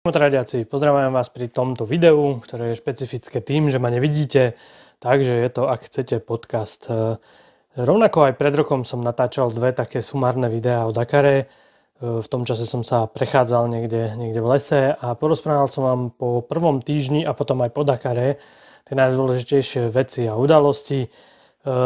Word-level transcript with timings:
Motoradiaci, 0.00 0.64
pozdravujem 0.64 1.12
vás 1.12 1.28
pri 1.28 1.52
tomto 1.52 1.84
videu, 1.84 2.40
ktoré 2.40 2.72
je 2.72 2.80
špecifické 2.80 3.44
tým, 3.44 3.68
že 3.68 3.76
ma 3.76 3.92
nevidíte, 3.92 4.56
takže 4.96 5.28
je 5.28 5.48
to, 5.52 5.68
ak 5.68 5.92
chcete, 5.92 6.24
podcast. 6.24 6.88
E, 6.88 7.20
rovnako 7.76 8.32
aj 8.32 8.40
pred 8.40 8.56
rokom 8.56 8.88
som 8.88 9.04
natáčal 9.04 9.52
dve 9.52 9.76
také 9.76 10.00
sumárne 10.00 10.48
videá 10.48 10.88
o 10.88 10.96
Dakare. 10.96 11.36
E, 11.36 11.44
v 12.00 12.26
tom 12.32 12.48
čase 12.48 12.64
som 12.64 12.80
sa 12.80 13.12
prechádzal 13.12 13.68
niekde, 13.68 14.16
niekde 14.16 14.40
v 14.40 14.48
lese 14.56 14.96
a 14.96 15.12
porozprával 15.12 15.68
som 15.68 15.84
vám 15.84 16.02
po 16.16 16.40
prvom 16.48 16.80
týždni 16.80 17.28
a 17.28 17.36
potom 17.36 17.60
aj 17.60 17.68
po 17.68 17.84
Dakare 17.84 18.40
tie 18.88 18.96
najdôležitejšie 18.96 19.92
veci 19.92 20.24
a 20.24 20.32
udalosti. 20.32 21.04
E, 21.04 21.08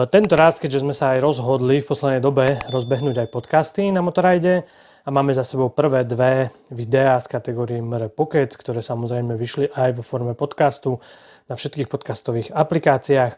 tento 0.06 0.38
raz, 0.38 0.62
keďže 0.62 0.86
sme 0.86 0.94
sa 0.94 1.18
aj 1.18 1.18
rozhodli 1.18 1.82
v 1.82 1.88
poslednej 1.90 2.22
dobe 2.22 2.62
rozbehnúť 2.70 3.26
aj 3.26 3.28
podcasty 3.34 3.90
na 3.90 4.06
Motorajde, 4.06 4.62
a 5.04 5.08
máme 5.12 5.36
za 5.36 5.44
sebou 5.44 5.68
prvé 5.68 6.08
dve 6.08 6.48
videá 6.72 7.20
z 7.20 7.28
kategórie 7.28 7.76
MR 7.84 8.08
Pocket, 8.08 8.48
ktoré 8.56 8.80
samozrejme 8.80 9.36
vyšli 9.36 9.68
aj 9.68 10.00
vo 10.00 10.02
forme 10.02 10.32
podcastu 10.32 10.96
na 11.44 11.60
všetkých 11.60 11.92
podcastových 11.92 12.48
aplikáciách. 12.56 13.36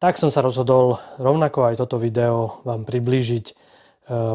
Tak 0.00 0.16
som 0.16 0.32
sa 0.32 0.40
rozhodol 0.40 0.96
rovnako 1.20 1.68
aj 1.68 1.84
toto 1.84 2.00
video 2.00 2.64
vám 2.64 2.88
priblížiť 2.88 3.44
e, 3.44 3.54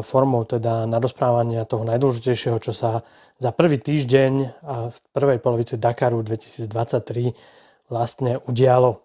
formou 0.06 0.46
teda 0.46 0.86
na 0.86 1.02
rozprávania 1.02 1.66
toho 1.66 1.82
najdôležitejšieho, 1.82 2.56
čo 2.62 2.70
sa 2.70 3.02
za 3.42 3.50
prvý 3.50 3.82
týždeň 3.82 4.32
a 4.62 4.94
v 4.94 4.96
prvej 5.10 5.42
polovici 5.42 5.74
Dakaru 5.82 6.22
2023 6.22 7.90
vlastne 7.90 8.38
udialo. 8.46 9.02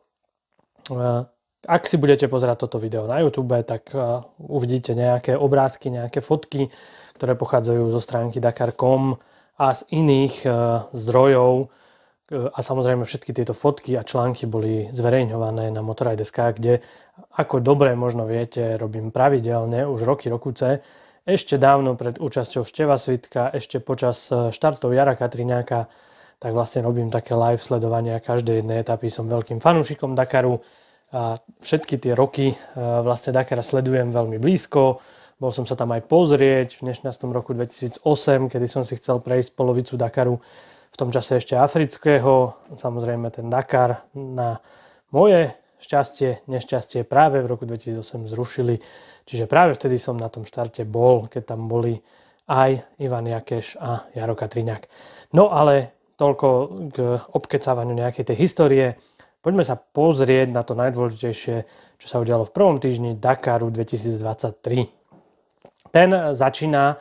Ak 1.63 1.87
si 1.87 1.95
budete 1.95 2.27
pozerať 2.27 2.67
toto 2.67 2.75
video 2.75 3.07
na 3.07 3.23
YouTube, 3.23 3.55
tak 3.63 3.87
e, 3.95 4.19
uvidíte 4.51 4.91
nejaké 4.91 5.39
obrázky, 5.39 5.87
nejaké 5.87 6.19
fotky, 6.19 6.67
ktoré 7.15 7.39
pochádzajú 7.39 7.87
zo 7.87 8.03
stránky 8.03 8.43
Dakar.com 8.43 9.15
a 9.55 9.71
z 9.71 9.87
iných 9.95 10.43
e, 10.43 10.49
zdrojov. 10.91 11.53
E, 11.63 11.65
a 12.51 12.59
samozrejme 12.59 13.07
všetky 13.07 13.31
tieto 13.31 13.55
fotky 13.55 13.95
a 13.95 14.03
články 14.03 14.43
boli 14.43 14.91
zverejňované 14.91 15.71
na 15.71 15.79
Motorride.sk, 15.79 16.35
kde, 16.51 16.83
ako 17.39 17.63
dobre 17.63 17.95
možno 17.95 18.27
viete, 18.27 18.75
robím 18.75 19.15
pravidelne 19.15 19.87
už 19.87 20.03
roky, 20.03 20.27
rokuce. 20.27 20.83
Ešte 21.23 21.55
dávno 21.55 21.95
pred 21.95 22.19
účasťou 22.19 22.67
Števa 22.67 22.99
Svitka, 22.99 23.47
ešte 23.55 23.79
počas 23.79 24.27
štartov 24.27 24.91
Jara 24.91 25.15
Katriňáka, 25.15 25.87
tak 26.43 26.51
vlastne 26.51 26.83
robím 26.83 27.07
také 27.07 27.39
live 27.39 27.63
sledovania 27.63 28.19
každej 28.19 28.59
jednej 28.59 28.83
etapy. 28.83 29.07
Som 29.07 29.31
veľkým 29.31 29.63
fanúšikom 29.63 30.11
Dakaru 30.11 30.59
a 31.13 31.37
všetky 31.63 31.95
tie 31.97 32.13
roky 32.13 32.53
vlastne 32.77 33.31
Dakar 33.31 33.63
sledujem 33.63 34.11
veľmi 34.11 34.37
blízko 34.37 34.99
bol 35.43 35.51
som 35.51 35.67
sa 35.67 35.75
tam 35.75 35.91
aj 35.91 36.07
pozrieť 36.07 36.79
v 36.79 36.95
16. 36.95 37.11
roku 37.35 37.51
2008, 37.51 37.99
kedy 38.47 38.67
som 38.71 38.87
si 38.87 38.95
chcel 38.95 39.19
prejsť 39.19 39.51
polovicu 39.59 39.99
Dakaru, 39.99 40.39
v 40.93 40.95
tom 40.95 41.11
čase 41.11 41.35
ešte 41.35 41.59
afrického. 41.59 42.55
Samozrejme 42.71 43.27
ten 43.27 43.51
Dakar 43.51 44.07
na 44.15 44.63
moje 45.11 45.51
šťastie, 45.83 46.47
nešťastie 46.47 47.03
práve 47.03 47.43
v 47.43 47.51
roku 47.51 47.67
2008 47.67 48.31
zrušili. 48.31 48.79
Čiže 49.27 49.51
práve 49.51 49.75
vtedy 49.75 49.99
som 49.99 50.15
na 50.15 50.31
tom 50.31 50.47
štarte 50.47 50.87
bol, 50.87 51.27
keď 51.27 51.43
tam 51.57 51.67
boli 51.67 51.99
aj 52.47 52.79
Ivan 53.03 53.27
Jakeš 53.27 53.75
a 53.83 54.07
Jaro 54.15 54.39
Katriňák. 54.39 54.87
No 55.35 55.51
ale 55.51 55.91
toľko 56.15 56.47
k 56.93 56.97
obkecávaniu 57.35 57.99
nejakej 57.99 58.31
tej 58.31 58.37
histórie. 58.39 58.95
Poďme 59.43 59.67
sa 59.67 59.75
pozrieť 59.75 60.55
na 60.55 60.63
to 60.63 60.71
najdôležitejšie, 60.71 61.55
čo 61.99 62.05
sa 62.07 62.23
udialo 62.23 62.47
v 62.47 62.55
prvom 62.55 62.79
týždni 62.79 63.19
Dakaru 63.19 63.67
2023. 63.75 64.87
Ten 65.91 66.09
začína 66.31 66.95
eh, 66.95 66.97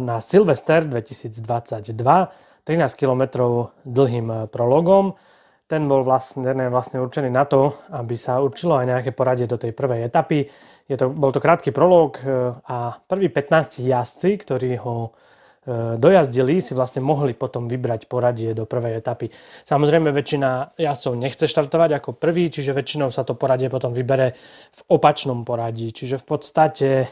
na 0.00 0.16
Silvester 0.24 0.88
2022 0.88 1.44
13 2.64 2.96
km 2.96 3.22
dlhým 3.84 4.26
eh, 4.32 4.38
prologom. 4.48 5.12
Ten 5.68 5.84
bol 5.84 6.00
vlastne, 6.00 6.48
vlastne 6.72 6.96
určený 6.96 7.28
na 7.28 7.44
to, 7.44 7.76
aby 7.92 8.16
sa 8.16 8.40
určilo 8.40 8.80
aj 8.80 8.88
nejaké 8.88 9.12
poradie 9.12 9.44
do 9.44 9.60
tej 9.60 9.76
prvej 9.76 10.08
etapy. 10.08 10.48
Je 10.88 10.96
to, 10.96 11.12
bol 11.12 11.28
to 11.28 11.44
krátky 11.44 11.76
prolog 11.76 12.16
eh, 12.24 12.56
a 12.56 12.96
prví 13.04 13.28
15 13.28 13.84
jazdci, 13.84 14.40
ktorí 14.40 14.80
ho 14.80 15.12
E, 15.12 15.35
dojazdili, 15.98 16.62
si 16.62 16.78
vlastne 16.78 17.02
mohli 17.02 17.34
potom 17.34 17.66
vybrať 17.66 18.06
poradie 18.06 18.54
do 18.54 18.70
prvej 18.70 19.02
etapy. 19.02 19.34
Samozrejme 19.66 20.14
väčšina 20.14 20.78
jazdcov 20.78 21.12
nechce 21.18 21.44
štartovať 21.50 21.90
ako 21.98 22.10
prvý, 22.14 22.46
čiže 22.46 22.70
väčšinou 22.70 23.10
sa 23.10 23.26
to 23.26 23.34
poradie 23.34 23.66
potom 23.66 23.90
vybere 23.90 24.38
v 24.70 24.80
opačnom 24.86 25.42
poradí. 25.42 25.90
Čiže 25.90 26.22
v 26.22 26.26
podstate 26.26 26.88
e, 27.02 27.06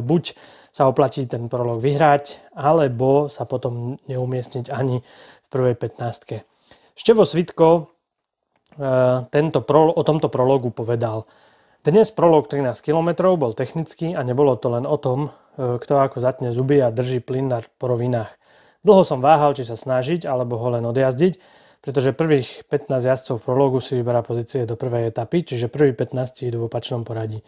buď 0.00 0.32
sa 0.72 0.88
oplatí 0.88 1.28
ten 1.28 1.52
prolog 1.52 1.76
vyhrať, 1.76 2.56
alebo 2.56 3.28
sa 3.28 3.44
potom 3.44 4.00
neumiestniť 4.08 4.72
ani 4.72 5.04
v 5.04 5.46
prvej 5.52 5.76
15. 5.76 6.40
Števo 6.96 7.28
Svitko 7.28 7.68
e, 7.76 7.80
tento, 9.28 9.60
o 9.68 10.02
tomto 10.02 10.32
prologu 10.32 10.72
povedal. 10.72 11.28
Dnes 11.84 12.08
prolog 12.16 12.48
13 12.48 12.80
km 12.80 13.36
bol 13.36 13.52
technický 13.52 14.16
a 14.16 14.24
nebolo 14.24 14.56
to 14.56 14.72
len 14.72 14.88
o 14.88 14.96
tom, 14.96 15.28
E, 15.28 15.39
kto 15.56 15.94
ako 15.98 16.22
zatne 16.22 16.54
zuby 16.54 16.82
a 16.82 16.92
drží 16.92 17.24
plyn 17.24 17.50
na 17.50 17.58
porovinách. 17.80 18.30
Dlho 18.80 19.02
som 19.04 19.20
váhal, 19.20 19.52
či 19.52 19.68
sa 19.68 19.76
snažiť, 19.76 20.24
alebo 20.24 20.56
ho 20.56 20.68
len 20.72 20.84
odjazdiť, 20.88 21.36
pretože 21.80 22.16
prvých 22.16 22.68
15 22.68 23.08
jazdcov 23.08 23.40
v 23.40 23.44
prologu 23.44 23.78
si 23.80 23.96
vyberá 23.96 24.20
pozície 24.20 24.68
do 24.68 24.76
prvej 24.76 25.12
etapy, 25.12 25.44
čiže 25.44 25.72
prvý 25.72 25.96
15 25.96 26.48
idú 26.48 26.64
v 26.64 26.68
opačnom 26.68 27.04
poradí. 27.04 27.40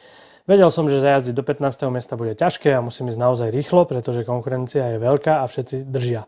Vedel 0.48 0.72
som, 0.74 0.90
že 0.90 0.98
zajazdiť 0.98 1.34
do 1.36 1.44
15. 1.46 1.92
miesta 1.92 2.18
bude 2.18 2.34
ťažké 2.34 2.74
a 2.74 2.82
musím 2.82 3.12
ísť 3.12 3.20
naozaj 3.20 3.48
rýchlo, 3.54 3.86
pretože 3.86 4.26
konkurencia 4.26 4.96
je 4.96 4.98
veľká 4.98 5.40
a 5.40 5.44
všetci 5.46 5.86
držia. 5.86 6.26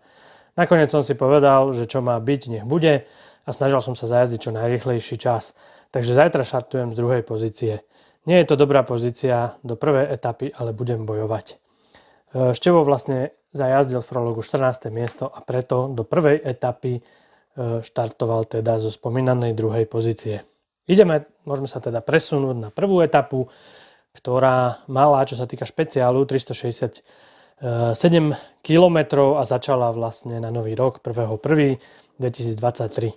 Nakoniec 0.54 0.86
som 0.86 1.02
si 1.02 1.18
povedal, 1.18 1.74
že 1.74 1.90
čo 1.90 1.98
má 1.98 2.14
byť, 2.22 2.40
nech 2.46 2.64
bude 2.64 3.08
a 3.44 3.50
snažil 3.50 3.82
som 3.82 3.98
sa 3.98 4.06
zajazdiť 4.06 4.38
čo 4.38 4.50
najrýchlejší 4.54 5.16
čas. 5.18 5.58
Takže 5.90 6.14
zajtra 6.14 6.46
šartujem 6.46 6.94
z 6.94 6.96
druhej 6.96 7.22
pozície. 7.26 7.82
Nie 8.24 8.40
je 8.40 8.54
to 8.54 8.56
dobrá 8.56 8.86
pozícia 8.86 9.58
do 9.66 9.74
prvej 9.74 10.14
etapy, 10.14 10.54
ale 10.54 10.72
budem 10.72 11.04
bojovať. 11.04 11.63
Števo 12.34 12.82
vlastne 12.82 13.30
zajazdil 13.54 14.02
v 14.02 14.10
prologu 14.10 14.42
14. 14.42 14.90
miesto 14.90 15.30
a 15.30 15.38
preto 15.38 15.86
do 15.86 16.02
prvej 16.02 16.42
etapy 16.42 16.98
e, 16.98 17.02
štartoval 17.78 18.50
teda 18.50 18.82
zo 18.82 18.90
spomínanej 18.90 19.54
druhej 19.54 19.86
pozície. 19.86 20.42
Ideme, 20.90 21.30
môžeme 21.46 21.70
sa 21.70 21.78
teda 21.78 22.02
presunúť 22.02 22.56
na 22.58 22.74
prvú 22.74 23.06
etapu, 23.06 23.46
ktorá 24.18 24.82
mala, 24.90 25.22
čo 25.22 25.38
sa 25.38 25.46
týka 25.46 25.62
špeciálu, 25.62 26.26
367 26.26 27.06
km 28.66 28.98
a 29.38 29.46
začala 29.46 29.94
vlastne 29.94 30.42
na 30.42 30.50
nový 30.50 30.74
rok 30.74 31.06
1.1.2023. 31.06 33.14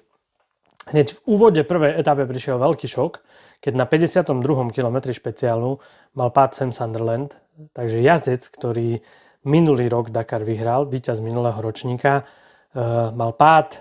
Hneď 0.87 1.11
v 1.11 1.19
úvode 1.27 1.59
prvej 1.67 1.99
etape 1.99 2.23
prišiel 2.23 2.55
veľký 2.61 2.87
šok, 2.87 3.19
keď 3.59 3.73
na 3.75 3.83
52. 3.89 4.71
kilometri 4.71 5.11
špeciálu 5.11 5.83
mal 6.15 6.31
pád 6.31 6.55
Sam 6.55 6.71
Sunderland, 6.71 7.35
takže 7.73 8.01
jazdec, 8.01 8.43
ktorý 8.47 9.01
minulý 9.47 9.87
rok 9.87 10.11
Dakar 10.11 10.43
vyhral, 10.43 10.85
víťaz 10.85 11.23
minulého 11.23 11.57
ročníka, 11.57 12.21
e, 12.21 12.23
mal 13.15 13.31
pád, 13.33 13.69
e, 13.73 13.79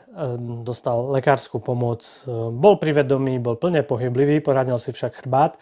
dostal 0.62 1.10
lekárskú 1.10 1.58
pomoc, 1.58 2.06
e, 2.24 2.30
bol 2.54 2.78
privedomý, 2.78 3.42
bol 3.42 3.58
plne 3.58 3.82
pohyblivý, 3.82 4.40
poradil 4.40 4.78
si 4.78 4.94
však 4.94 5.26
chrbát, 5.26 5.58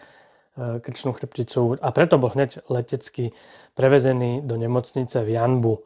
krčnú 0.55 1.11
chrbticu 1.11 1.75
a 1.83 1.91
preto 1.91 2.15
bol 2.15 2.31
hneď 2.31 2.63
letecky 2.71 3.35
prevezený 3.75 4.39
do 4.39 4.55
nemocnice 4.55 5.19
v 5.27 5.35
Janbu. 5.35 5.83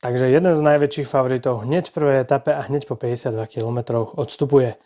Takže 0.00 0.32
jeden 0.32 0.56
z 0.56 0.62
najväčších 0.64 1.04
favoritov 1.04 1.68
hneď 1.68 1.92
v 1.92 1.96
prvej 2.00 2.24
etape 2.24 2.56
a 2.56 2.64
hneď 2.64 2.88
po 2.88 2.96
52 2.96 3.52
km 3.52 4.08
odstupuje. 4.16 4.80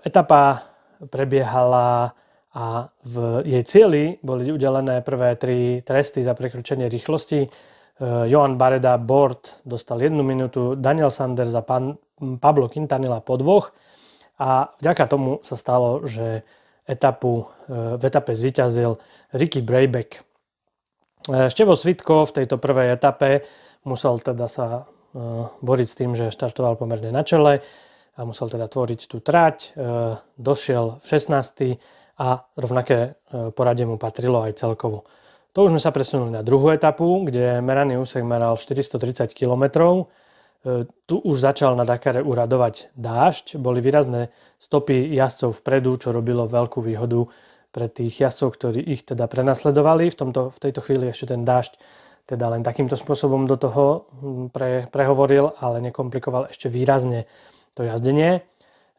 Etapa 0.00 0.72
prebiehala 1.12 2.16
a 2.50 2.90
v 3.06 3.46
jej 3.46 3.62
cieli 3.62 4.18
boli 4.26 4.50
udelené 4.50 5.06
prvé 5.06 5.38
tri 5.38 5.86
tresty 5.86 6.26
za 6.26 6.34
prekročenie 6.34 6.90
rýchlosti. 6.90 7.46
E, 7.46 7.48
Johan 8.26 8.58
Bareda 8.58 8.98
Bord 8.98 9.62
dostal 9.62 10.02
jednu 10.02 10.26
minútu, 10.26 10.74
Daniel 10.74 11.14
Sanders 11.14 11.54
a 11.54 11.62
pan 11.62 11.94
Pablo 12.42 12.66
Quintanilla 12.66 13.22
po 13.22 13.38
dvoch 13.38 13.70
a 14.42 14.66
vďaka 14.82 15.04
tomu 15.06 15.38
sa 15.46 15.54
stalo, 15.54 16.02
že 16.10 16.42
etapu, 16.90 17.46
e, 17.70 17.94
v 17.94 18.02
etape 18.02 18.34
zvíťazil 18.34 18.98
Ricky 19.30 19.62
Brayback. 19.62 20.18
E, 21.30 21.46
Števo 21.46 21.78
Svitko 21.78 22.26
v 22.26 22.34
tejto 22.42 22.58
prvej 22.58 22.98
etape 22.98 23.46
musel 23.86 24.18
teda 24.18 24.50
sa 24.50 24.90
boriť 25.58 25.88
s 25.90 25.98
tým, 25.98 26.14
že 26.14 26.30
štartoval 26.30 26.78
pomerne 26.78 27.10
na 27.10 27.26
čele 27.26 27.66
a 28.14 28.20
musel 28.22 28.46
teda 28.46 28.70
tvoriť 28.70 29.10
tú 29.10 29.18
trať. 29.18 29.74
Došiel 30.38 31.02
v 31.02 31.04
16 31.10 31.82
a 32.20 32.44
rovnaké 32.60 33.16
e, 33.32 33.48
poradie 33.56 33.88
mu 33.88 33.96
patrilo 33.96 34.44
aj 34.44 34.60
celkovo. 34.60 35.08
To 35.56 35.66
už 35.66 35.74
sme 35.74 35.82
sa 35.82 35.90
presunuli 35.90 36.30
na 36.30 36.44
druhú 36.44 36.70
etapu, 36.70 37.24
kde 37.26 37.58
meraný 37.64 37.98
úsek 37.98 38.22
meral 38.22 38.54
430 38.54 39.34
km. 39.34 39.64
Tu 41.08 41.16
už 41.16 41.36
začal 41.40 41.74
na 41.74 41.82
Dakare 41.82 42.22
uradovať 42.22 42.94
dážď, 42.94 43.58
boli 43.58 43.82
výrazné 43.82 44.30
stopy 44.62 45.10
jazdcov 45.10 45.58
vpredu, 45.58 45.96
čo 45.98 46.14
robilo 46.14 46.46
veľkú 46.46 46.84
výhodu 46.84 47.26
pre 47.74 47.90
tých 47.90 48.22
jazdcov, 48.22 48.48
ktorí 48.60 48.80
ich 48.84 49.02
teda 49.02 49.26
prenasledovali. 49.26 50.06
V, 50.10 50.16
tomto, 50.20 50.54
v 50.54 50.58
tejto 50.62 50.86
chvíli 50.86 51.10
ešte 51.10 51.34
ten 51.34 51.42
dážď 51.42 51.80
teda 52.30 52.46
len 52.46 52.62
takýmto 52.62 52.94
spôsobom 52.94 53.48
do 53.48 53.58
toho 53.58 54.06
pre, 54.54 54.86
prehovoril, 54.86 55.50
ale 55.58 55.82
nekomplikoval 55.82 56.46
ešte 56.46 56.70
výrazne 56.70 57.26
to 57.74 57.82
jazdenie. 57.82 58.46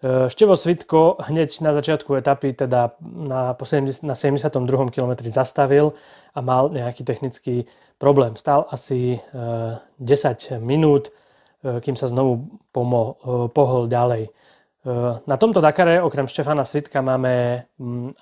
Števo 0.01 0.57
Svitko 0.57 1.21
hneď 1.29 1.61
na 1.61 1.77
začiatku 1.77 2.17
etapy, 2.17 2.57
teda 2.57 2.97
na, 3.05 3.53
70, 3.53 4.01
na 4.01 4.17
72. 4.17 4.57
km 4.89 5.13
zastavil 5.29 5.93
a 6.33 6.41
mal 6.41 6.73
nejaký 6.73 7.05
technický 7.05 7.69
problém. 8.01 8.33
Stal 8.33 8.65
asi 8.73 9.21
10 9.21 10.01
e, 10.01 10.57
minút, 10.57 11.13
e, 11.61 11.77
kým 11.85 11.93
sa 11.93 12.09
znovu 12.09 12.49
pomo, 12.73 13.21
pohol 13.53 13.85
ďalej. 13.85 14.33
Na 15.29 15.37
tomto 15.37 15.61
Dakare 15.61 16.01
okrem 16.01 16.25
Štefana 16.25 16.65
Svitka 16.65 17.05
máme 17.05 17.61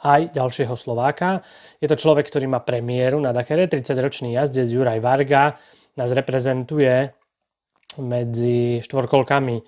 aj 0.04 0.36
ďalšieho 0.36 0.76
Slováka. 0.76 1.40
Je 1.80 1.88
to 1.88 1.96
človek, 1.96 2.28
ktorý 2.28 2.52
má 2.52 2.60
premiéru 2.60 3.16
na 3.16 3.32
Dakare, 3.32 3.72
30-ročný 3.72 4.36
jazdec 4.36 4.68
Juraj 4.68 5.00
Varga. 5.00 5.56
Nás 5.96 6.12
reprezentuje 6.12 7.16
medzi 8.04 8.84
štvorkolkami. 8.84 9.64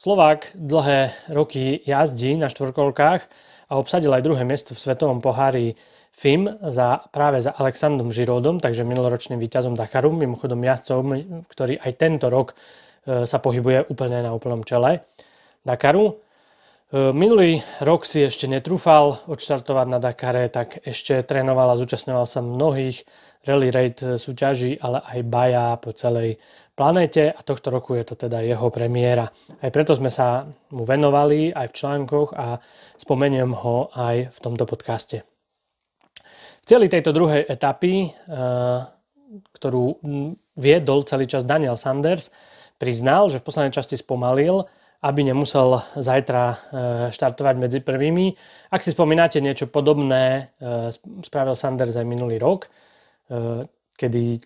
Slovák 0.00 0.56
dlhé 0.56 1.12
roky 1.28 1.84
jazdí 1.84 2.32
na 2.40 2.48
štvorkolkách 2.48 3.20
a 3.68 3.72
obsadil 3.76 4.08
aj 4.16 4.24
druhé 4.24 4.48
miesto 4.48 4.72
v 4.72 4.80
svetovom 4.80 5.20
pohári 5.20 5.76
FIM 6.08 6.48
za, 6.72 7.04
práve 7.12 7.44
za 7.44 7.52
Alexandrom 7.52 8.08
Žirodom, 8.08 8.64
takže 8.64 8.88
minuloročným 8.88 9.36
víťazom 9.36 9.76
Dakaru, 9.76 10.16
mimochodom 10.16 10.56
jazdcom, 10.64 11.04
ktorý 11.52 11.76
aj 11.84 11.92
tento 12.00 12.32
rok 12.32 12.56
E, 13.00 13.24
sa 13.24 13.40
pohybuje 13.40 13.88
úplne 13.88 14.20
na 14.20 14.36
úplnom 14.36 14.60
čele 14.60 15.08
Dakaru. 15.64 16.20
E, 16.92 17.10
minulý 17.16 17.64
rok 17.80 18.04
si 18.04 18.20
ešte 18.20 18.44
netrúfal 18.44 19.24
odštartovať 19.24 19.86
na 19.88 19.98
Dakare, 19.98 20.52
tak 20.52 20.84
ešte 20.84 21.24
trénoval 21.24 21.72
a 21.72 21.80
zúčastňoval 21.80 22.26
sa 22.28 22.44
mnohých 22.44 23.08
rally 23.48 23.72
raid 23.72 24.20
súťaží, 24.20 24.76
ale 24.84 25.00
aj 25.00 25.20
baja 25.24 25.66
po 25.80 25.96
celej 25.96 26.36
planéte 26.80 27.28
a 27.28 27.40
tohto 27.44 27.68
roku 27.68 27.92
je 27.92 28.08
to 28.08 28.16
teda 28.16 28.40
jeho 28.40 28.72
premiéra. 28.72 29.28
Aj 29.60 29.68
preto 29.68 29.92
sme 29.92 30.08
sa 30.08 30.48
mu 30.72 30.88
venovali 30.88 31.52
aj 31.52 31.68
v 31.68 31.76
článkoch 31.76 32.32
a 32.32 32.56
spomeniem 32.96 33.52
ho 33.52 33.92
aj 33.92 34.32
v 34.32 34.38
tomto 34.40 34.64
podcaste. 34.64 35.20
V 36.60 36.64
celej 36.64 36.88
tejto 36.88 37.12
druhej 37.12 37.44
etapy, 37.44 38.08
e, 38.08 38.10
ktorú 39.60 40.00
viedol 40.56 41.04
celý 41.04 41.28
čas 41.28 41.44
Daniel 41.44 41.76
Sanders, 41.76 42.32
priznal, 42.80 43.28
že 43.28 43.44
v 43.44 43.46
poslednej 43.52 43.76
časti 43.76 44.00
spomalil, 44.00 44.64
aby 45.04 45.20
nemusel 45.20 45.84
zajtra 46.00 46.44
e, 46.48 46.56
štartovať 47.12 47.54
medzi 47.60 47.84
prvými. 47.84 48.32
Ak 48.72 48.80
si 48.80 48.96
spomínate, 48.96 49.36
niečo 49.44 49.68
podobné 49.68 50.56
e, 50.56 50.88
spravil 51.20 51.52
Sanders 51.60 52.00
aj 52.00 52.08
minulý 52.08 52.40
rok, 52.40 52.72
kedy 54.00 54.42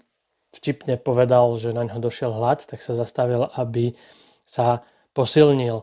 vtipne 0.54 0.94
povedal, 0.96 1.50
že 1.58 1.74
na 1.74 1.82
ňo 1.84 1.98
došiel 1.98 2.30
hlad, 2.30 2.62
tak 2.64 2.80
sa 2.80 2.94
zastavil, 2.94 3.50
aby 3.58 3.98
sa 4.46 4.86
posilnil. 5.12 5.82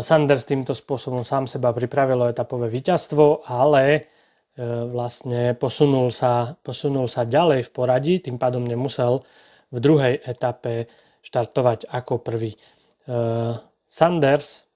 Sanders 0.00 0.46
týmto 0.46 0.70
spôsobom 0.70 1.26
sám 1.26 1.50
seba 1.50 1.74
pripravil 1.74 2.22
o 2.22 2.30
etapové 2.30 2.70
víťazstvo, 2.70 3.42
ale 3.44 4.06
vlastne 4.86 5.58
posunul 5.58 6.14
sa, 6.14 6.54
posunul 6.62 7.10
sa 7.10 7.26
ďalej 7.26 7.66
v 7.66 7.70
poradí, 7.74 8.14
tým 8.22 8.38
pádom 8.38 8.62
nemusel 8.62 9.26
v 9.74 9.78
druhej 9.82 10.22
etape 10.22 10.86
štartovať 11.24 11.90
ako 11.90 12.22
prvý. 12.22 12.54
E, 12.54 12.58
Sanders 13.88 14.68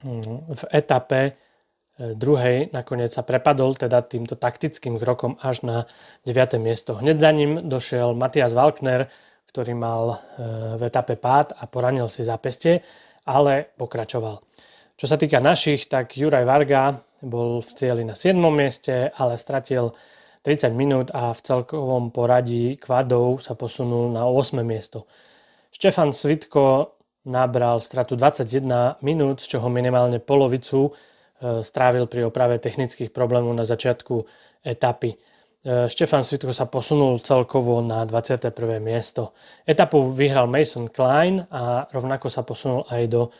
hm, 0.00 0.54
v 0.54 0.62
etape 0.72 1.20
e, 1.26 1.32
druhej 1.96 2.70
nakoniec 2.76 3.12
sa 3.12 3.24
prepadol 3.24 3.72
teda 3.72 4.04
týmto 4.04 4.36
taktickým 4.36 5.00
krokom 5.00 5.40
až 5.40 5.64
na 5.64 5.76
9. 6.28 6.60
miesto. 6.60 6.96
Hneď 7.00 7.16
za 7.16 7.30
ním 7.32 7.52
došiel 7.68 8.12
Matias 8.12 8.52
Walkner, 8.52 9.08
ktorý 9.48 9.72
mal 9.72 10.04
e, 10.12 10.16
v 10.76 10.82
etape 10.84 11.16
pád 11.16 11.56
a 11.56 11.64
poranil 11.64 12.12
si 12.12 12.28
zápestie, 12.28 12.84
ale 13.24 13.72
pokračoval. 13.80 14.44
Čo 14.96 15.06
sa 15.08 15.16
týka 15.16 15.40
našich, 15.40 15.88
tak 15.88 16.12
Juraj 16.16 16.44
Varga 16.44 17.00
bol 17.24 17.64
v 17.64 17.70
cieli 17.72 18.04
na 18.04 18.12
7. 18.12 18.36
mieste, 18.52 19.08
ale 19.16 19.40
stratil 19.40 19.96
30 20.44 20.76
minút 20.76 21.08
a 21.16 21.32
v 21.32 21.40
celkovom 21.40 22.12
poradí 22.12 22.76
kvadov 22.76 23.40
sa 23.40 23.56
posunul 23.56 24.12
na 24.12 24.28
8. 24.28 24.60
miesto. 24.60 25.08
Štefan 25.72 26.12
Svitko 26.12 26.96
nabral 27.24 27.80
stratu 27.80 28.14
21 28.14 29.00
minút, 29.00 29.40
z 29.40 29.56
čoho 29.56 29.72
minimálne 29.72 30.20
polovicu 30.20 30.92
e, 30.92 31.15
strávil 31.40 32.08
pri 32.08 32.28
oprave 32.28 32.56
technických 32.56 33.12
problémov 33.12 33.52
na 33.52 33.68
začiatku 33.68 34.24
etapy. 34.64 35.14
E, 35.14 35.18
Štefan 35.86 36.24
Svitko 36.24 36.54
sa 36.56 36.64
posunul 36.64 37.20
celkovo 37.20 37.84
na 37.84 38.08
21. 38.08 38.54
miesto. 38.80 39.36
Etapu 39.68 40.08
vyhral 40.08 40.48
Mason 40.48 40.88
Klein 40.88 41.44
a 41.52 41.84
rovnako 41.92 42.32
sa 42.32 42.40
posunul 42.40 42.88
aj 42.88 43.02
do 43.10 43.22
e, 43.26 43.30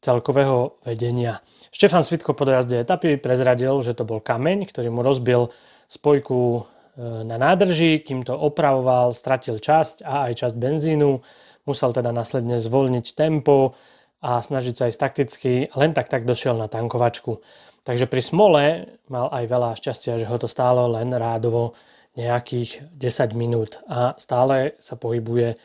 celkového 0.00 0.80
vedenia. 0.82 1.44
Štefan 1.70 2.02
Svitko 2.02 2.34
po 2.34 2.48
dojazde 2.48 2.82
etapy 2.82 3.20
prezradil, 3.20 3.78
že 3.84 3.94
to 3.94 4.08
bol 4.08 4.18
kameň, 4.18 4.66
ktorý 4.66 4.88
mu 4.88 5.04
rozbil 5.04 5.52
spojku 5.86 6.66
na 7.00 7.36
nádrži, 7.40 8.02
kým 8.02 8.26
to 8.26 8.34
opravoval, 8.36 9.16
stratil 9.16 9.56
časť 9.56 10.04
a 10.04 10.28
aj 10.28 10.44
časť 10.44 10.56
benzínu, 10.58 11.22
musel 11.64 11.94
teda 11.94 12.10
následne 12.10 12.60
zvolniť 12.60 13.14
tempo 13.14 13.78
a 14.20 14.40
snažiť 14.40 14.74
sa 14.76 14.82
aj 14.88 15.00
takticky, 15.00 15.52
len 15.72 15.96
tak 15.96 16.12
tak 16.12 16.28
došiel 16.28 16.56
na 16.56 16.68
tankovačku. 16.68 17.40
Takže 17.84 18.04
pri 18.04 18.22
smole 18.22 18.62
mal 19.08 19.32
aj 19.32 19.44
veľa 19.48 19.70
šťastia, 19.80 20.20
že 20.20 20.28
ho 20.28 20.36
to 20.36 20.44
stálo 20.44 20.84
len 20.92 21.08
rádovo 21.16 21.72
nejakých 22.14 22.92
10 22.92 23.32
minút 23.32 23.80
a 23.88 24.12
stále 24.20 24.76
sa 24.82 25.00
pohybuje, 25.00 25.56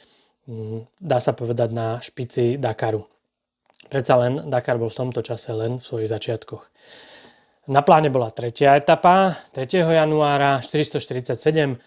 mm, 0.48 1.04
dá 1.04 1.20
sa 1.20 1.36
povedať, 1.36 1.70
na 1.76 2.00
špici 2.00 2.56
Dakaru. 2.56 3.04
Predsa 3.86 4.14
len 4.18 4.50
Dakar 4.50 4.82
bol 4.82 4.90
v 4.90 4.98
tomto 4.98 5.22
čase 5.22 5.54
len 5.54 5.78
v 5.78 5.86
svojich 5.86 6.10
začiatkoch. 6.10 6.64
Na 7.70 7.82
pláne 7.82 8.14
bola 8.14 8.30
tretia 8.30 8.78
etapa, 8.78 9.42
3. 9.54 9.82
januára, 9.82 10.62
447 10.62 11.78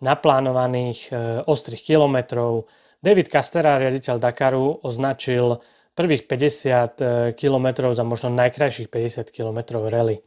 naplánovaných 0.00 0.98
e, 1.08 1.10
ostrých 1.44 1.84
kilometrov. 1.84 2.68
David 3.00 3.28
Castera, 3.28 3.80
riaditeľ 3.80 4.16
Dakaru, 4.20 4.80
označil 4.84 5.60
prvých 5.96 6.28
50 6.28 6.36
e, 6.36 7.04
kilometrov 7.32 7.96
za 7.96 8.04
možno 8.04 8.28
najkrajších 8.36 8.92
50 8.92 9.32
kilometrov 9.32 9.88
rally. 9.88 10.20
E, 10.20 10.22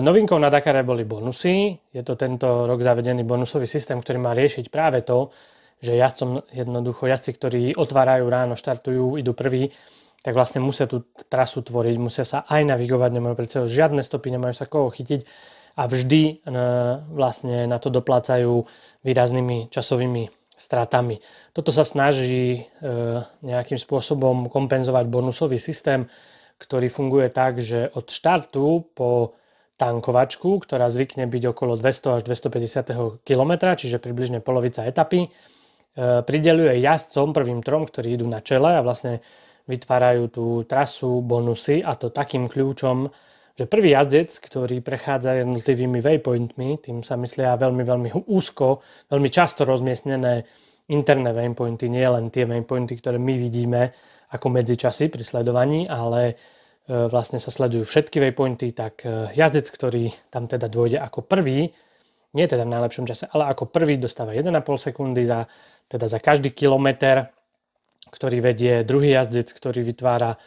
novinkou 0.00 0.40
na 0.40 0.48
Dakare 0.48 0.80
boli 0.80 1.04
bonusy. 1.04 1.76
Je 1.92 2.00
to 2.00 2.16
tento 2.16 2.64
rok 2.64 2.80
zavedený 2.80 3.22
bonusový 3.28 3.68
systém, 3.68 4.00
ktorý 4.00 4.16
má 4.16 4.32
riešiť 4.32 4.72
práve 4.72 5.04
to, 5.04 5.28
že 5.84 5.94
jazdcom 5.94 6.42
jednoducho 6.50 7.04
jazdci, 7.06 7.30
ktorí 7.36 7.62
otvárajú 7.76 8.26
ráno, 8.26 8.56
štartujú, 8.56 9.20
idú 9.20 9.36
prvý, 9.36 9.70
tak 10.24 10.34
vlastne 10.34 10.58
musia 10.64 10.90
tú 10.90 11.06
trasu 11.30 11.62
tvoriť, 11.62 11.96
musia 12.00 12.26
sa 12.26 12.42
aj 12.48 12.66
navigovať, 12.66 13.10
nemajú 13.14 13.34
pred 13.38 13.50
sebou 13.52 13.68
žiadne 13.70 14.02
stopy, 14.02 14.34
nemajú 14.34 14.54
sa 14.56 14.66
koho 14.66 14.90
chytiť 14.90 15.20
a 15.78 15.86
vždy 15.86 16.22
e, 16.24 16.34
vlastne 17.14 17.70
na 17.70 17.78
to 17.78 17.92
doplácajú 17.92 18.66
výraznými 19.06 19.70
časovými 19.70 20.37
stratami. 20.58 21.22
Toto 21.54 21.70
sa 21.70 21.86
snaží 21.86 22.66
e, 22.82 22.92
nejakým 23.46 23.78
spôsobom 23.78 24.50
kompenzovať 24.50 25.06
bonusový 25.06 25.56
systém, 25.56 26.10
ktorý 26.58 26.90
funguje 26.90 27.30
tak, 27.30 27.62
že 27.62 27.86
od 27.94 28.10
štartu 28.10 28.90
po 28.92 29.38
tankovačku, 29.78 30.58
ktorá 30.58 30.90
zvykne 30.90 31.30
byť 31.30 31.42
okolo 31.54 31.78
200 31.78 32.18
až 32.18 32.22
250 32.26 33.22
km, 33.22 33.52
čiže 33.78 34.02
približne 34.02 34.42
polovica 34.42 34.82
etapy, 34.82 35.24
e, 35.24 35.28
prideluje 36.26 36.82
jazdcom 36.82 37.30
prvým 37.30 37.62
trom, 37.62 37.86
ktorí 37.86 38.18
idú 38.18 38.26
na 38.26 38.42
čele 38.42 38.74
a 38.74 38.82
vlastne 38.82 39.22
vytvárajú 39.70 40.24
tú 40.34 40.46
trasu, 40.66 41.22
bonusy 41.22 41.86
a 41.86 41.94
to 41.94 42.10
takým 42.10 42.50
kľúčom, 42.50 43.06
že 43.58 43.66
prvý 43.66 43.90
jazdec, 43.90 44.30
ktorý 44.38 44.78
prechádza 44.78 45.42
jednotlivými 45.42 45.98
waypointmi, 45.98 46.78
tým 46.78 47.02
sa 47.02 47.18
myslia 47.18 47.58
veľmi, 47.58 47.82
veľmi 47.82 48.10
úzko, 48.30 48.86
veľmi 49.10 49.26
často 49.26 49.66
rozmiestnené 49.66 50.46
interné 50.94 51.34
waypointy, 51.34 51.90
nie 51.90 52.06
len 52.06 52.30
tie 52.30 52.46
waypointy, 52.46 52.94
ktoré 53.02 53.18
my 53.18 53.34
vidíme 53.34 53.90
ako 54.30 54.46
medzičasy 54.54 55.10
pri 55.10 55.26
sledovaní, 55.26 55.90
ale 55.90 56.20
e, 56.30 56.34
vlastne 57.10 57.42
sa 57.42 57.50
sledujú 57.50 57.82
všetky 57.82 58.22
waypointy, 58.22 58.70
tak 58.70 59.02
e, 59.02 59.34
jazdec, 59.34 59.66
ktorý 59.66 60.14
tam 60.30 60.46
teda 60.46 60.70
dôjde 60.70 61.02
ako 61.02 61.26
prvý, 61.26 61.74
nie 62.38 62.46
teda 62.46 62.62
v 62.62 62.72
najlepšom 62.78 63.10
čase, 63.10 63.26
ale 63.34 63.50
ako 63.50 63.74
prvý 63.74 63.98
dostáva 63.98 64.38
1,5 64.38 64.54
sekundy 64.78 65.26
za, 65.26 65.50
teda 65.90 66.06
za 66.06 66.22
každý 66.22 66.54
kilometr 66.54 67.26
ktorý 68.10 68.40
vedie 68.40 68.82
druhý 68.82 69.14
jazdec, 69.14 69.52
ktorý 69.52 69.84
vytvára 69.84 70.40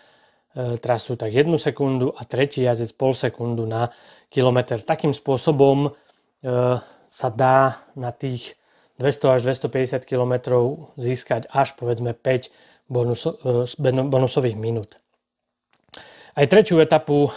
trasu 0.54 1.16
tak 1.16 1.32
jednu 1.32 1.56
sekundu 1.56 2.12
a 2.12 2.28
tretí 2.28 2.68
jazdec 2.68 2.92
pol 2.92 3.16
sekundu 3.16 3.64
na 3.64 3.88
kilometr. 4.28 4.84
Takým 4.84 5.16
spôsobom 5.16 5.88
e, 5.88 5.92
sa 7.08 7.30
dá 7.32 7.84
na 8.00 8.12
tých 8.16 8.56
200 9.00 9.36
až 9.36 9.40
250 9.44 10.08
km 10.08 10.34
získať 10.96 11.52
až 11.52 11.76
povedzme 11.76 12.16
5 12.16 12.52
bonus, 12.88 13.28
e, 13.28 13.92
bonusových 14.08 14.56
minút. 14.56 15.00
Aj 16.32 16.48
tretiu 16.48 16.80
etapu 16.80 17.28
e, 17.28 17.32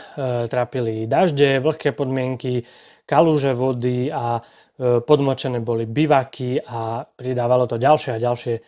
trápili 0.47 1.11
dažde, 1.11 1.59
vlhké 1.59 1.90
podmienky, 1.94 2.62
kalúže 3.02 3.50
vody 3.50 4.06
a 4.14 4.38
e, 4.38 5.02
podmočené 5.02 5.59
boli 5.59 5.90
bivaky 5.90 6.62
a 6.62 7.02
pridávalo 7.02 7.66
to 7.66 7.75
ďalšie 7.75 8.14
a 8.14 8.23
ďalšie 8.23 8.54
e, 8.54 8.62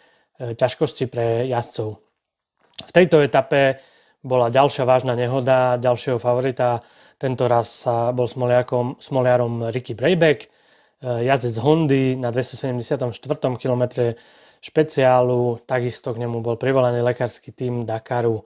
ťažkosti 0.58 1.04
pre 1.06 1.46
jazdcov. 1.46 1.88
V 2.76 2.90
tejto 2.90 3.22
etape 3.22 3.78
bola 4.26 4.50
ďalšia 4.50 4.82
vážna 4.82 5.14
nehoda 5.14 5.78
ďalšieho 5.78 6.18
favorita. 6.18 6.82
Tento 7.16 7.46
raz 7.46 7.86
sa 7.86 8.10
bol 8.10 8.26
smoliakom, 8.26 8.98
smoliarom 8.98 9.70
Ricky 9.70 9.94
Brayback, 9.94 10.50
jazdec 11.00 11.54
Hondy 11.62 12.18
na 12.18 12.34
274. 12.34 13.14
kilometre 13.56 14.18
špeciálu. 14.60 15.62
Takisto 15.62 16.10
k 16.10 16.20
nemu 16.26 16.42
bol 16.42 16.58
privolaný 16.58 17.00
lekársky 17.06 17.54
tým 17.54 17.86
Dakaru 17.86 18.42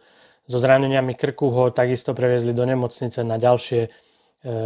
so 0.51 0.59
zraneniami 0.59 1.15
krku 1.15 1.47
ho 1.55 1.71
takisto 1.71 2.11
previezli 2.11 2.51
do 2.51 2.67
nemocnice 2.67 3.23
na 3.23 3.39
ďalšie 3.39 3.87
e, 3.87 3.89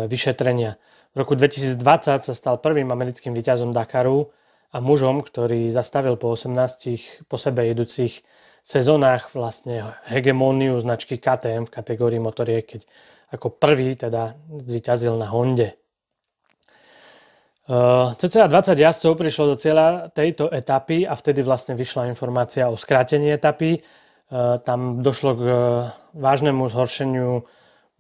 vyšetrenia. 0.09 0.81
V 1.13 1.17
roku 1.21 1.37
2020 1.37 2.25
sa 2.25 2.35
stal 2.35 2.57
prvým 2.57 2.89
americkým 2.89 3.37
víťazom 3.37 3.69
Dakaru 3.69 4.33
a 4.73 4.81
mužom, 4.81 5.21
ktorý 5.21 5.69
zastavil 5.69 6.17
po 6.17 6.33
18 6.33 7.29
po 7.29 7.37
sebe 7.37 7.69
jedúcich 7.69 8.25
sezónach 8.65 9.29
vlastne 9.37 9.95
hegemóniu 10.09 10.81
značky 10.81 11.21
KTM 11.21 11.69
v 11.69 11.75
kategórii 11.75 12.19
motoriek, 12.19 12.65
keď 12.65 12.83
ako 13.31 13.53
prvý 13.61 13.93
teda 13.93 14.41
zvíťazil 14.49 15.21
na 15.21 15.29
Honde. 15.29 15.77
Uh, 17.65 18.13
cca 18.21 18.45
20 18.45 18.77
jazdcov 18.77 19.13
prišlo 19.17 19.45
do 19.53 19.57
cieľa 19.57 20.13
tejto 20.13 20.53
etapy 20.53 21.09
a 21.09 21.17
vtedy 21.17 21.41
vlastne 21.41 21.73
vyšla 21.77 22.13
informácia 22.13 22.69
o 22.69 22.77
skrátení 22.77 23.33
etapy 23.33 23.81
Eh, 24.35 24.59
tam 24.65 25.05
došlo 25.05 25.31
k 25.37 25.43
eh, 25.45 25.57
vážnemu 26.17 26.65
zhoršeniu 26.67 27.45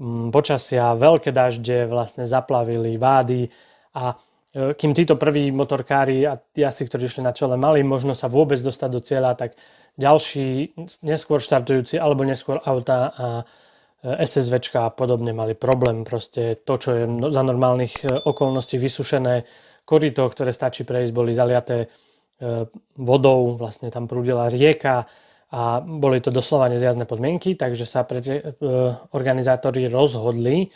mm, 0.01 0.33
počasia, 0.33 0.97
veľké 0.97 1.31
dažde 1.31 1.85
vlastne 1.85 2.25
zaplavili 2.25 2.97
vády 2.97 3.53
a 3.93 4.17
kým 4.55 4.95
títo 4.95 5.19
prví 5.19 5.51
motorkári 5.51 6.23
a 6.25 6.39
asi, 6.39 6.87
ktorí 6.87 7.11
išli 7.11 7.27
na 7.27 7.35
čele, 7.35 7.59
mali 7.59 7.83
možnosť 7.83 8.21
sa 8.23 8.29
vôbec 8.31 8.59
dostať 8.63 8.91
do 8.91 9.01
cieľa, 9.03 9.35
tak 9.35 9.59
ďalší 9.99 10.79
neskôr 11.03 11.43
štartujúci 11.43 11.99
alebo 11.99 12.23
neskôr 12.23 12.63
auta 12.63 12.99
a 13.11 13.27
SSVčka 14.05 14.87
a 14.87 14.95
podobne 14.95 15.33
mali 15.33 15.59
problém. 15.59 16.07
Proste 16.07 16.61
to, 16.61 16.77
čo 16.79 16.91
je 16.93 17.05
no, 17.09 17.33
za 17.33 17.43
normálnych 17.43 18.05
okolností 18.05 18.79
vysušené 18.79 19.49
korito, 19.83 20.29
ktoré 20.29 20.53
stačí 20.53 20.85
prejsť, 20.87 21.11
boli 21.11 21.33
zaliaté 21.33 21.89
vodou, 22.99 23.57
vlastne 23.57 23.89
tam 23.89 24.05
prúdila 24.05 24.53
rieka, 24.53 25.09
a 25.55 25.79
boli 25.79 26.19
to 26.19 26.35
doslova 26.35 26.67
nezjazdné 26.67 27.07
podmienky, 27.07 27.55
takže 27.55 27.87
sa 27.87 28.03
pre, 28.03 28.19
e, 28.19 28.43
organizátori 29.15 29.87
rozhodli, 29.87 30.67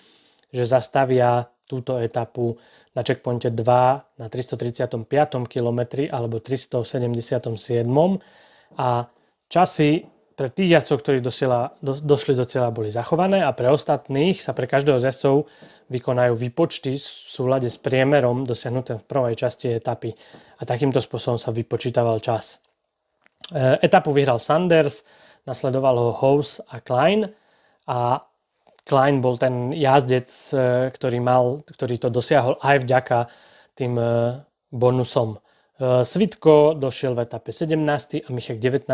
že 0.54 0.62
zastavia 0.62 1.50
túto 1.66 1.98
etapu 1.98 2.54
na 2.96 3.02
checkpointe 3.02 3.50
2 3.50 4.20
na 4.20 4.26
335 4.28 5.04
km 5.48 5.80
alebo 6.12 6.40
377 6.40 7.88
a 8.78 8.88
časy 9.48 10.06
pre 10.38 10.54
tých 10.54 10.78
jazdcov, 10.78 10.98
ktorí 11.02 11.18
dosiela, 11.18 11.74
do, 11.82 11.98
došli 11.98 12.38
do 12.38 12.46
cieľa, 12.46 12.70
boli 12.70 12.94
zachované 12.94 13.42
a 13.42 13.50
pre 13.50 13.74
ostatných 13.74 14.38
sa 14.38 14.54
pre 14.54 14.70
každého 14.70 15.02
z 15.02 15.10
jazdcov 15.10 15.50
vykonajú 15.90 16.38
výpočty 16.38 16.94
v 16.94 17.02
súlade 17.02 17.66
s 17.66 17.74
priemerom 17.82 18.46
dosiahnutým 18.46 19.02
v 19.02 19.08
prvej 19.10 19.34
časti 19.34 19.74
etapy 19.74 20.14
a 20.58 20.62
takýmto 20.62 21.02
spôsobom 21.02 21.42
sa 21.42 21.50
vypočítaval 21.50 22.22
čas. 22.22 22.62
Eh, 23.50 23.82
etapu 23.82 24.14
vyhral 24.14 24.38
Sanders, 24.38 25.02
nasledoval 25.42 25.98
ho 25.98 26.10
House 26.14 26.62
a 26.70 26.78
Klein 26.86 27.26
a 27.90 28.22
Klein 28.88 29.20
bol 29.20 29.36
ten 29.36 29.70
jazdec, 29.76 30.28
eh, 30.56 30.88
ktorý, 30.88 31.18
mal, 31.20 31.60
ktorý 31.68 32.00
to 32.00 32.08
dosiahol 32.08 32.56
aj 32.64 32.88
vďaka 32.88 33.18
tým 33.76 33.94
eh, 34.00 34.42
bonusom. 34.72 35.40
Svitko 35.78 36.74
došiel 36.74 37.14
v 37.14 37.22
etape 37.22 37.54
17. 37.54 38.26
a 38.26 38.28
Michek 38.34 38.58
19. 38.58 38.90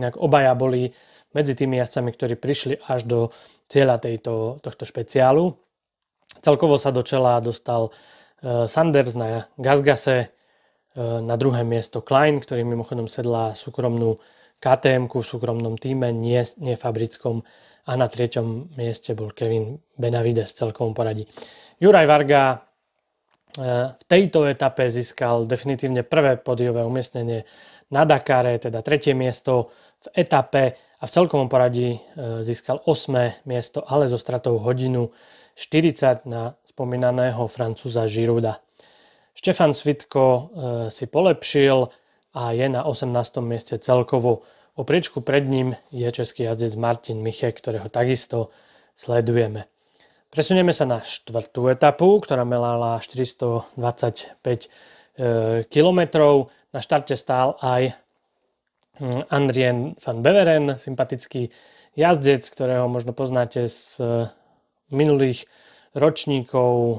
Inak 0.00 0.16
obaja 0.16 0.56
boli 0.56 0.88
medzi 1.36 1.52
tými 1.52 1.76
jazdcami, 1.76 2.08
ktorí 2.08 2.34
prišli 2.40 2.80
až 2.88 3.04
do 3.04 3.18
cieľa 3.68 4.00
tejto, 4.00 4.56
tohto 4.64 4.88
špeciálu. 4.88 5.52
Celkovo 6.40 6.80
sa 6.80 6.88
do 6.88 7.04
čela 7.04 7.36
dostal 7.44 7.92
Sanders 8.40 9.12
na 9.12 9.44
Gazgase, 9.60 10.32
Eh, 10.92 11.20
na 11.24 11.40
druhé 11.40 11.64
miesto 11.64 12.04
Klein, 12.04 12.36
ktorý 12.36 12.68
mimochodom 12.68 13.08
sedla 13.08 13.56
súkromnú 13.56 14.20
KTM 14.60 15.08
v 15.08 15.24
súkromnom 15.24 15.80
týme, 15.80 16.12
nie, 16.12 16.44
nie 16.60 16.76
fabrickom. 16.76 17.48
A 17.82 17.98
na 17.98 18.06
treťom 18.06 18.78
mieste 18.78 19.16
bol 19.18 19.34
Kevin 19.34 19.74
Benavides 19.98 20.54
v 20.54 20.58
celkovom 20.66 20.94
poradí. 20.94 21.26
Juraj 21.82 22.06
Varga 22.06 22.42
eh, 22.54 23.94
v 23.94 24.04
tejto 24.06 24.46
etape 24.46 24.86
získal 24.86 25.46
definitívne 25.50 26.06
prvé 26.06 26.38
podiové 26.38 26.86
umiestnenie 26.86 27.42
na 27.90 28.06
Dakare, 28.06 28.56
teda 28.62 28.80
tretie 28.80 29.12
miesto 29.12 29.74
v 29.98 30.22
etape 30.22 30.62
a 31.02 31.04
v 31.04 31.10
celkovom 31.10 31.50
poradí 31.50 31.98
eh, 31.98 32.00
získal 32.46 32.86
8. 32.86 33.46
miesto, 33.50 33.82
ale 33.82 34.06
so 34.06 34.18
stratou 34.18 34.62
hodinu 34.62 35.10
40 35.54 36.24
na 36.24 36.56
spomínaného 36.64 37.44
Francúza 37.50 38.08
Žiruda. 38.08 38.56
Štefan 39.32 39.72
Svitko 39.72 40.24
e, 40.24 40.40
si 40.92 41.08
polepšil 41.08 41.88
a 42.36 42.52
je 42.52 42.66
na 42.68 42.84
18. 42.84 43.12
mieste 43.44 43.76
celkovo. 43.80 44.44
O 44.72 44.88
priečku 44.88 45.20
pred 45.20 45.44
ním 45.44 45.76
je 45.92 46.08
český 46.12 46.48
jazdec 46.48 46.72
Martin 46.80 47.20
Miche, 47.20 47.52
ktorého 47.52 47.92
takisto 47.92 48.48
sledujeme. 48.96 49.68
Presunieme 50.32 50.72
sa 50.72 50.88
na 50.88 51.04
štvrtú 51.04 51.68
etapu, 51.68 52.16
ktorá 52.24 52.48
melala 52.48 52.96
425 52.96 54.40
km. 55.68 56.00
Na 56.72 56.80
štarte 56.80 57.12
stál 57.20 57.60
aj 57.60 57.92
hm, 58.96 59.28
Andrien 59.28 59.92
van 60.00 60.24
Beveren, 60.24 60.80
sympatický 60.80 61.52
jazdec, 61.92 62.48
ktorého 62.48 62.88
možno 62.88 63.12
poznáte 63.12 63.68
z 63.68 64.00
minulých 64.88 65.48
ročníkov 65.92 66.72
e, 66.72 66.96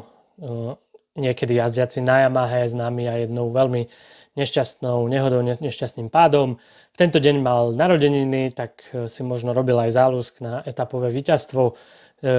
niekedy 1.18 1.58
jazdiaci 1.58 2.01
na 2.01 2.25
Yamaha 2.25 2.65
je 2.65 2.74
známy 2.74 3.03
a 3.10 3.13
jednou 3.25 3.53
veľmi 3.53 3.89
nešťastnou 4.34 5.06
nehodou, 5.06 5.46
nešťastným 5.46 6.10
pádom. 6.10 6.58
V 6.94 6.98
tento 6.98 7.22
deň 7.22 7.36
mal 7.42 7.74
narodeniny, 7.74 8.50
tak 8.54 8.82
e, 8.90 9.06
si 9.06 9.22
možno 9.22 9.54
robil 9.54 9.78
aj 9.78 9.94
záľusk 9.94 10.34
na 10.42 10.66
etapové 10.66 11.13
víťazstvo. 11.13 11.62
E, 11.70 11.74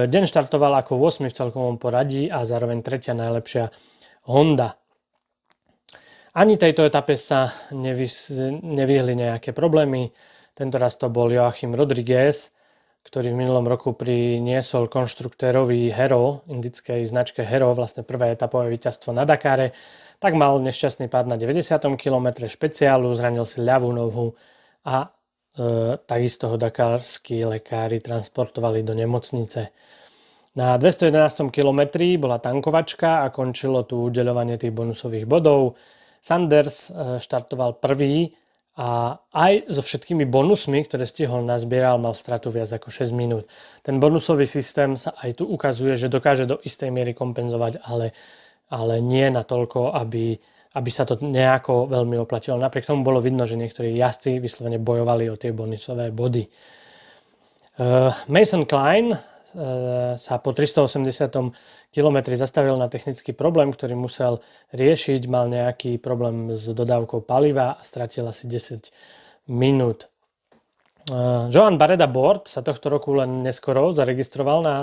deň 0.07 0.23
štartoval 0.27 0.75
ako 0.83 0.99
8 0.99 1.31
v 1.31 1.37
celkovom 1.37 1.75
poradí 1.79 2.27
a 2.27 2.43
zároveň 2.43 2.83
tretia 2.83 3.15
najlepšia 3.15 3.71
Honda. 4.27 4.75
Ani 6.35 6.59
tejto 6.59 6.83
etape 6.83 7.15
sa 7.15 7.55
nevyhli 7.71 9.13
nejaké 9.15 9.55
problémy. 9.55 10.11
Tento 10.51 10.75
raz 10.75 10.99
to 10.99 11.07
bol 11.07 11.31
Joachim 11.31 11.71
Rodriguez, 11.71 12.51
ktorý 13.07 13.31
v 13.31 13.39
minulom 13.39 13.63
roku 13.63 13.95
priniesol 13.95 14.91
konštruktérovi 14.91 15.93
Hero, 15.95 16.43
indickej 16.51 17.07
značke 17.07 17.45
Hero, 17.45 17.71
vlastne 17.71 18.03
prvé 18.03 18.35
etapové 18.35 18.67
víťazstvo 18.73 19.13
na 19.15 19.23
Dakare, 19.23 19.71
tak 20.19 20.33
mal 20.35 20.57
nešťastný 20.61 21.11
pád 21.11 21.31
na 21.31 21.37
90. 21.37 21.75
km 21.99 22.27
špeciálu, 22.47 23.11
zranil 23.15 23.43
si 23.43 23.61
ľavú 23.61 23.91
nohu 23.91 24.35
a 24.85 25.05
e, 25.05 25.07
takisto 26.03 26.51
ho 26.51 26.55
dakarskí 26.55 27.43
lekári 27.43 27.99
transportovali 27.99 28.81
do 28.81 28.93
nemocnice. 28.93 29.73
Na 30.55 30.79
211. 30.79 31.51
km 31.51 31.81
bola 32.15 32.39
tankovačka 32.39 33.27
a 33.27 33.33
končilo 33.33 33.83
tu 33.83 34.07
udeľovanie 34.07 34.55
tých 34.55 34.71
bonusových 34.71 35.27
bodov. 35.27 35.75
Sanders 36.23 36.89
e, 36.89 37.19
štartoval 37.19 37.77
prvý 37.83 38.31
a 38.75 39.15
aj 39.31 39.71
so 39.71 39.79
všetkými 39.79 40.27
bonusmi, 40.27 40.83
ktoré 40.83 41.07
stihol 41.07 41.47
nazbieral, 41.47 41.95
mal 41.95 42.11
stratu 42.11 42.51
viac 42.51 42.67
ako 42.75 42.91
6 42.91 43.15
minút. 43.15 43.47
Ten 43.79 44.03
bonusový 44.03 44.43
systém 44.43 44.99
sa 44.99 45.15
aj 45.15 45.39
tu 45.39 45.47
ukazuje, 45.47 45.95
že 45.95 46.11
dokáže 46.11 46.43
do 46.43 46.59
istej 46.59 46.91
miery 46.91 47.15
kompenzovať, 47.15 47.79
ale, 47.87 48.11
ale 48.69 49.01
nie 49.01 49.29
na 49.29 49.45
toľko, 49.45 49.93
aby, 49.93 50.37
aby 50.73 50.89
sa 50.89 51.05
to 51.05 51.21
nejako 51.21 51.85
veľmi 51.89 52.17
oplatilo. 52.17 52.57
Napriek 52.57 52.89
tomu 52.89 53.05
bolo 53.05 53.21
vidno, 53.21 53.45
že 53.45 53.59
niektorí 53.59 53.93
jazdci 53.93 54.41
vyslovene 54.41 54.81
bojovali 54.81 55.29
o 55.29 55.37
tie 55.37 55.53
bonusové 55.53 56.09
body. 56.09 56.43
Uh, 57.75 58.15
Mason 58.31 58.63
Klein 58.63 59.11
uh, 59.11 59.19
sa 60.15 60.39
po 60.39 60.55
380 60.55 61.91
kilometri 61.91 62.39
zastavil 62.39 62.75
na 62.79 62.87
technický 62.87 63.35
problém, 63.35 63.71
ktorý 63.71 63.99
musel 63.99 64.39
riešiť. 64.71 65.21
Mal 65.27 65.51
nejaký 65.51 65.99
problém 65.99 66.55
s 66.55 66.71
dodávkou 66.71 67.27
paliva 67.27 67.75
a 67.75 67.83
stratil 67.83 68.27
asi 68.27 68.47
10 68.47 68.91
minút. 69.51 70.07
Uh, 71.05 71.51
Joan 71.53 71.77
Bareda 71.77 72.09
Bord 72.09 72.49
sa 72.49 72.65
tohto 72.65 72.89
roku 72.89 73.13
len 73.13 73.45
neskoro 73.45 73.93
zaregistroval 73.93 74.59
na 74.65 74.75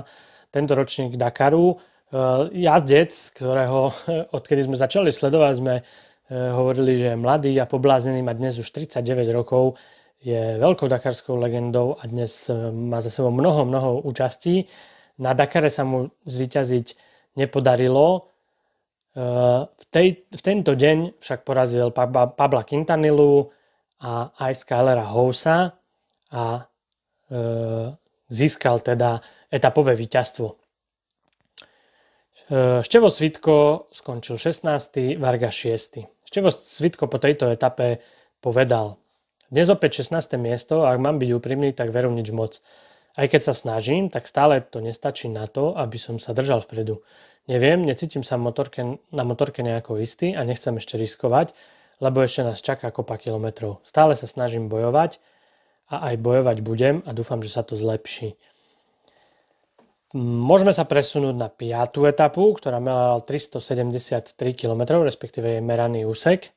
tento 0.54 0.76
ročník 0.78 1.18
Dakaru. 1.18 1.80
Uh, 2.12 2.52
jazdec, 2.52 3.08
ktorého 3.32 3.88
odkedy 4.36 4.68
sme 4.68 4.76
začali 4.76 5.08
sledovať, 5.08 5.52
sme 5.56 5.74
uh, 5.80 6.52
hovorili, 6.52 7.00
že 7.00 7.16
je 7.16 7.16
mladý 7.16 7.56
a 7.56 7.64
pobláznený, 7.64 8.20
má 8.20 8.36
dnes 8.36 8.60
už 8.60 8.68
39 8.68 9.32
rokov, 9.32 9.80
je 10.20 10.60
veľkou 10.60 10.92
dakarskou 10.92 11.40
legendou 11.40 11.98
a 11.98 12.06
dnes 12.06 12.46
e, 12.46 12.54
má 12.70 13.02
za 13.02 13.10
sebou 13.10 13.34
mnoho, 13.34 13.66
mnoho 13.66 14.06
účastí. 14.06 14.70
Na 15.18 15.34
Dakare 15.34 15.66
sa 15.66 15.82
mu 15.82 16.14
zvyťaziť 16.22 16.86
nepodarilo. 17.42 18.30
V, 19.18 19.84
tej, 19.90 20.22
v 20.30 20.42
tento 20.46 20.78
deň 20.78 21.18
však 21.18 21.42
porazil 21.42 21.90
Pabla 21.90 22.62
Quintanilu 22.62 23.50
a 23.98 24.30
aj 24.46 24.62
Skylera 24.62 25.10
Housa 25.10 25.74
a 26.30 26.70
získal 28.30 28.78
teda 28.78 29.18
etapové 29.50 29.98
víťazstvo. 29.98 30.61
Števo 32.52 33.08
Svitko 33.08 33.88
skončil 33.96 34.36
16. 34.36 35.16
Varga 35.16 35.48
6. 35.48 36.04
Števo 36.28 36.52
Svitko 36.52 37.08
po 37.08 37.16
tejto 37.16 37.48
etape 37.48 38.04
povedal 38.44 39.00
dnes 39.48 39.72
opäť 39.72 40.04
16. 40.04 40.36
miesto 40.36 40.84
a 40.84 40.92
ak 40.92 41.00
mám 41.00 41.16
byť 41.16 41.32
úprimný, 41.32 41.72
tak 41.72 41.96
veru 41.96 42.12
nič 42.12 42.28
moc. 42.28 42.60
Aj 43.16 43.24
keď 43.24 43.40
sa 43.48 43.54
snažím, 43.56 44.12
tak 44.12 44.28
stále 44.28 44.60
to 44.60 44.84
nestačí 44.84 45.32
na 45.32 45.48
to, 45.48 45.72
aby 45.80 45.96
som 45.96 46.20
sa 46.20 46.36
držal 46.36 46.60
vpredu. 46.60 47.00
Neviem, 47.48 47.80
necítim 47.88 48.20
sa 48.20 48.36
motorke, 48.36 49.00
na 49.08 49.24
motorke 49.24 49.64
nejako 49.64 50.04
istý 50.04 50.36
a 50.36 50.44
nechcem 50.44 50.76
ešte 50.76 51.00
riskovať, 51.00 51.56
lebo 52.04 52.20
ešte 52.20 52.44
nás 52.44 52.60
čaká 52.60 52.92
kopa 52.92 53.16
kilometrov. 53.16 53.80
Stále 53.80 54.12
sa 54.12 54.28
snažím 54.28 54.68
bojovať 54.68 55.24
a 55.88 56.12
aj 56.12 56.20
bojovať 56.20 56.60
budem 56.60 57.00
a 57.08 57.16
dúfam, 57.16 57.40
že 57.40 57.48
sa 57.48 57.64
to 57.64 57.80
zlepší. 57.80 58.36
Môžeme 60.12 60.76
sa 60.76 60.84
presunúť 60.84 61.32
na 61.32 61.48
5. 61.48 62.04
etapu, 62.04 62.52
ktorá 62.52 62.76
mala 62.84 63.16
373 63.24 64.36
km, 64.52 65.00
respektíve 65.00 65.56
je 65.56 65.60
meraný 65.64 66.04
úsek. 66.04 66.52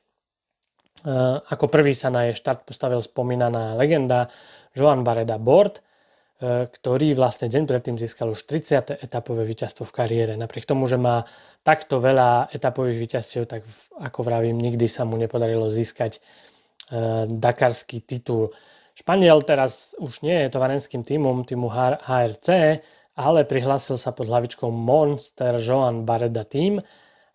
Ako 1.48 1.70
prvý 1.72 1.96
sa 1.96 2.12
na 2.12 2.28
jej 2.28 2.36
štart 2.36 2.68
postavil 2.68 3.00
spomínaná 3.00 3.78
legenda 3.78 4.28
Joan 4.76 5.00
Bareda 5.06 5.40
Bord, 5.40 5.80
eh, 5.80 6.68
ktorý 6.68 7.16
vlastne 7.16 7.48
deň 7.48 7.64
predtým 7.64 7.96
získal 7.96 8.36
už 8.36 8.44
30. 8.44 9.00
etapové 9.00 9.48
víťazstvo 9.48 9.88
v 9.88 9.94
kariére. 9.94 10.32
Napriek 10.36 10.68
tomu, 10.68 10.84
že 10.84 11.00
má 11.00 11.24
takto 11.64 11.96
veľa 11.96 12.52
etapových 12.52 12.98
víťazstiev, 13.00 13.48
tak 13.48 13.64
ako 13.96 14.20
vravím, 14.20 14.60
nikdy 14.60 14.84
sa 14.84 15.08
mu 15.08 15.16
nepodarilo 15.16 15.72
získať 15.72 16.20
eh, 16.20 17.24
dakarský 17.24 18.04
titul. 18.04 18.52
Španiel 18.96 19.40
teraz 19.44 19.96
už 19.96 20.24
nie 20.24 20.44
je 20.44 20.52
tovarenským 20.52 21.04
týmom 21.04 21.44
týmu 21.44 21.68
HRC, 21.68 22.80
ale 23.16 23.48
prihlásil 23.48 23.96
sa 23.96 24.12
pod 24.12 24.28
hlavičkou 24.28 24.68
Monster 24.68 25.56
Joan 25.56 26.04
Bareda 26.04 26.44
Team, 26.44 26.84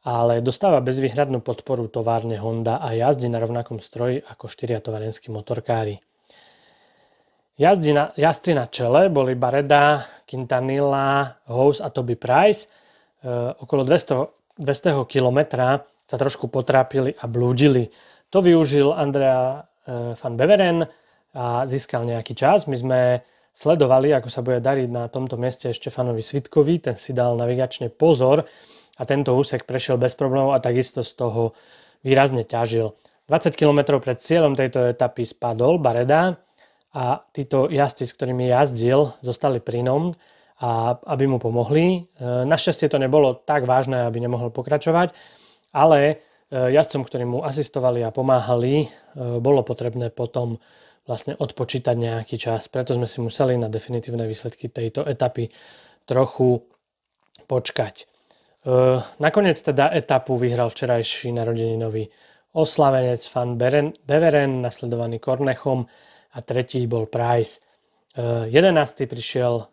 ale 0.06 0.42
dostáva 0.42 0.82
bezvýhradnú 0.82 1.42
podporu 1.42 1.90
továrne 1.90 2.38
Honda 2.38 2.78
a 2.78 2.94
jazdí 2.94 3.30
na 3.30 3.42
rovnakom 3.42 3.82
stroji 3.82 4.22
ako 4.22 4.46
štyria 4.46 4.78
továrenskí 4.78 5.34
motorkári. 5.34 6.02
Jazdí 7.58 7.94
na, 7.94 8.10
jazdci 8.18 8.58
na 8.58 8.66
čele 8.66 9.10
boli 9.14 9.38
Bareda, 9.38 10.06
Quintanilla, 10.26 11.38
House 11.46 11.82
a 11.82 11.94
Toby 11.94 12.18
Price. 12.18 12.66
E, 12.66 13.30
okolo 13.62 13.86
200, 13.86 14.58
200 14.58 15.06
km 15.06 15.40
sa 16.02 16.16
trošku 16.18 16.50
potrápili 16.50 17.14
a 17.14 17.30
blúdili. 17.30 17.94
To 18.34 18.42
využil 18.42 18.90
Andrea 18.98 19.62
e, 19.62 20.18
van 20.18 20.34
Beveren 20.34 20.90
a 21.38 21.70
získal 21.70 22.10
nejaký 22.10 22.34
čas. 22.34 22.66
My 22.66 22.78
sme 22.82 23.00
sledovali, 23.52 24.16
ako 24.16 24.30
sa 24.32 24.42
bude 24.42 24.64
dariť 24.64 24.88
na 24.90 25.12
tomto 25.12 25.36
mieste 25.36 25.70
Štefanovi 25.72 26.24
Svitkovi. 26.24 26.80
Ten 26.80 26.96
si 26.96 27.12
dal 27.12 27.36
navigačne 27.36 27.92
pozor 27.92 28.48
a 28.98 29.02
tento 29.04 29.36
úsek 29.36 29.68
prešiel 29.68 30.00
bez 30.00 30.16
problémov 30.16 30.56
a 30.56 30.64
takisto 30.64 31.04
z 31.04 31.12
toho 31.16 31.56
výrazne 32.02 32.48
ťažil. 32.48 32.96
20 33.30 33.56
km 33.56 34.02
pred 34.04 34.20
cieľom 34.20 34.58
tejto 34.58 34.92
etapy 34.92 35.24
spadol 35.24 35.80
Bareda 35.80 36.36
a 36.92 37.24
títo 37.32 37.72
jazdci, 37.72 38.04
s 38.04 38.16
ktorými 38.20 38.52
jazdil, 38.52 39.16
zostali 39.24 39.64
pri 39.64 39.88
nom 39.88 40.12
a 40.60 41.00
aby 41.16 41.26
mu 41.32 41.40
pomohli. 41.40 41.86
E, 41.96 42.00
našťastie 42.44 42.92
to 42.92 43.00
nebolo 43.00 43.34
tak 43.34 43.64
vážne, 43.64 44.04
aby 44.04 44.20
nemohol 44.20 44.52
pokračovať, 44.52 45.16
ale 45.72 46.00
e, 46.04 46.16
jazdcom, 46.52 47.08
ktorí 47.08 47.24
mu 47.24 47.40
asistovali 47.42 48.04
a 48.04 48.12
pomáhali, 48.12 48.86
e, 48.86 48.88
bolo 49.40 49.64
potrebné 49.64 50.12
potom 50.12 50.60
vlastne 51.06 51.34
odpočítať 51.34 51.96
nejaký 51.98 52.38
čas. 52.38 52.70
Preto 52.70 52.94
sme 52.94 53.10
si 53.10 53.20
museli 53.20 53.58
na 53.58 53.68
definitívne 53.68 54.28
výsledky 54.30 54.70
tejto 54.70 55.06
etapy 55.06 55.50
trochu 56.06 56.62
počkať. 57.50 58.06
Nakoniec 59.18 59.58
teda 59.58 59.90
etapu 59.90 60.38
vyhral 60.38 60.70
včerajší 60.70 61.34
narodeninový 61.34 62.06
oslavenec 62.54 63.26
Van 63.34 63.58
Beveren, 64.06 64.62
nasledovaný 64.62 65.18
Kornechom 65.18 65.88
a 66.32 66.38
tretí 66.46 66.86
bol 66.86 67.10
Price. 67.10 67.60
11. 68.16 68.52
prišiel 69.08 69.66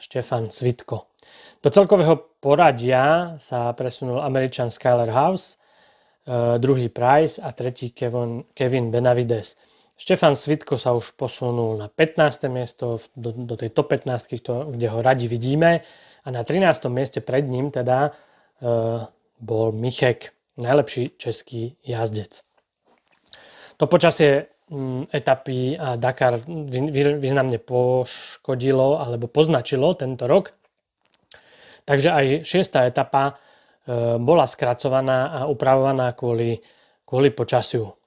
Štefan 0.00 0.50
Svitko. 0.50 1.12
Do 1.60 1.68
celkového 1.68 2.40
poradia 2.40 3.36
sa 3.36 3.70
presunul 3.76 4.18
Američan 4.24 4.72
Skyler 4.72 5.12
House, 5.12 5.60
druhý 6.58 6.88
Price 6.88 7.36
a 7.38 7.52
tretí 7.52 7.92
Kevin, 7.92 8.48
Kevin 8.56 8.88
Benavides. 8.90 9.54
Štefan 10.00 10.32
Svitko 10.32 10.80
sa 10.80 10.96
už 10.96 11.12
posunul 11.12 11.76
na 11.76 11.92
15. 11.92 12.48
miesto 12.48 12.96
do, 13.12 13.36
do 13.36 13.52
tej 13.52 13.68
top 13.68 13.92
15, 13.92 14.40
kde 14.72 14.86
ho 14.88 14.98
radi 15.04 15.28
vidíme 15.28 15.84
a 16.24 16.28
na 16.32 16.40
13. 16.40 16.88
mieste 16.88 17.20
pred 17.20 17.44
ním 17.44 17.68
teda 17.68 18.08
e, 18.08 18.10
bol 19.44 19.76
Michek, 19.76 20.32
najlepší 20.56 21.20
český 21.20 21.76
jazdec. 21.84 22.40
To 23.76 23.84
počasie 23.84 24.48
m, 24.72 25.04
etapy 25.12 25.76
a 25.76 26.00
Dakar 26.00 26.40
významne 27.20 27.60
poškodilo 27.60 29.04
alebo 29.04 29.28
poznačilo 29.28 29.92
tento 30.00 30.24
rok. 30.24 30.56
Takže 31.84 32.08
aj 32.08 32.24
šiestá 32.48 32.88
etapa 32.88 33.36
e, 33.36 34.16
bola 34.16 34.48
skracovaná 34.48 35.28
a 35.28 35.40
upravovaná 35.44 36.16
kvôli, 36.16 36.56
kvôli 37.04 37.28
počasiu. 37.36 37.99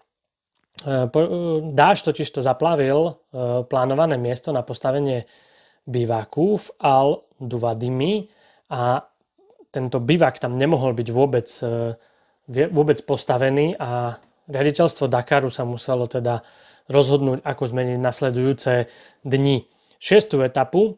E, 0.82 0.90
e, 0.90 1.22
dáž 1.70 2.02
totiž 2.02 2.34
to 2.34 2.42
zaplavil 2.42 3.00
e, 3.06 3.12
plánované 3.70 4.18
miesto 4.18 4.50
na 4.50 4.66
postavenie 4.66 5.30
bivaku 5.86 6.58
v 6.58 6.68
Al 6.82 7.10
Duvadimi 7.38 8.26
a 8.74 9.06
tento 9.70 10.02
bivak 10.02 10.42
tam 10.42 10.58
nemohol 10.58 10.94
byť 10.94 11.10
vôbec, 11.10 11.50
vôbec 12.48 12.98
postavený 13.04 13.74
a 13.82 14.16
riaditeľstvo 14.48 15.10
Dakaru 15.10 15.50
sa 15.50 15.66
muselo 15.66 16.06
teda 16.06 16.46
rozhodnúť, 16.88 17.42
ako 17.42 17.64
zmeniť 17.74 18.00
nasledujúce 18.00 18.86
dni. 19.26 19.66
Šestú 19.98 20.46
etapu 20.46 20.94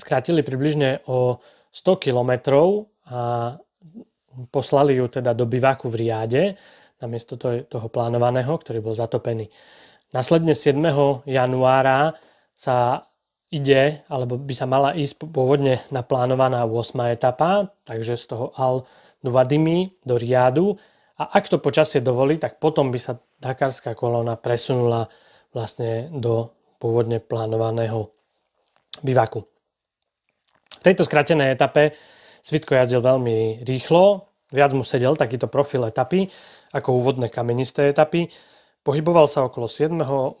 skrátili 0.00 0.40
približne 0.40 1.04
o 1.06 1.44
100 1.70 2.02
km 2.02 2.32
a 3.04 3.20
poslali 4.48 4.96
ju 4.96 5.06
teda 5.12 5.36
do 5.36 5.44
bivaku 5.44 5.92
v 5.92 5.98
Riade, 6.02 6.44
namiesto 7.02 7.34
toho 7.66 7.86
plánovaného, 7.90 8.54
ktorý 8.54 8.78
bol 8.78 8.94
zatopený. 8.94 9.50
Nasledne 10.14 10.54
7. 10.54 10.78
januára 11.26 12.14
sa 12.54 13.10
ide, 13.52 14.06
alebo 14.06 14.38
by 14.38 14.54
sa 14.54 14.64
mala 14.70 14.94
ísť 14.94 15.28
pôvodne 15.28 15.82
naplánovaná 15.90 16.64
8. 16.64 17.12
etapa, 17.12 17.74
takže 17.84 18.16
z 18.16 18.24
toho 18.30 18.54
Al 18.56 18.86
Nuvadimi 19.20 19.92
do 20.06 20.16
Riadu. 20.16 20.78
A 21.20 21.36
ak 21.36 21.50
to 21.50 21.60
počasie 21.60 22.00
dovolí, 22.00 22.40
tak 22.40 22.62
potom 22.62 22.88
by 22.88 22.98
sa 22.98 23.18
Dakarská 23.42 23.98
kolóna 23.98 24.38
presunula 24.38 25.10
vlastne 25.50 26.08
do 26.14 26.54
pôvodne 26.78 27.18
plánovaného 27.18 28.14
bivaku. 29.02 29.42
V 30.78 30.82
tejto 30.82 31.06
skratenej 31.06 31.54
etape 31.54 31.94
Svitko 32.42 32.74
jazdil 32.74 32.98
veľmi 32.98 33.62
rýchlo, 33.62 34.26
viac 34.50 34.74
mu 34.74 34.82
sedel 34.82 35.14
takýto 35.14 35.46
profil 35.46 35.86
etapy 35.86 36.26
ako 36.72 36.88
úvodné 36.98 37.28
kamenisté 37.28 37.92
etapy. 37.92 38.32
Pohyboval 38.82 39.28
sa 39.28 39.44
okolo 39.46 39.68
7. 39.70 40.00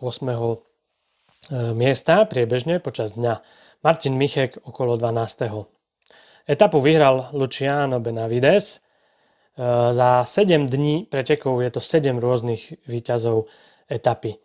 E, 1.50 1.74
miesta 1.74 2.22
priebežne 2.22 2.78
počas 2.78 3.18
dňa. 3.18 3.42
Martin 3.82 4.14
Michek 4.14 4.62
okolo 4.62 4.94
12. 4.94 5.66
Etapu 6.46 6.78
vyhral 6.78 7.34
Luciano 7.34 7.98
Benavides. 7.98 8.78
E, 8.78 8.80
za 9.90 10.22
7 10.22 10.70
dní 10.70 11.10
pretekov 11.10 11.58
je 11.66 11.70
to 11.74 11.80
7 11.82 12.22
rôznych 12.22 12.86
výťazov 12.86 13.50
etapy. 13.90 14.38
E, 14.38 14.40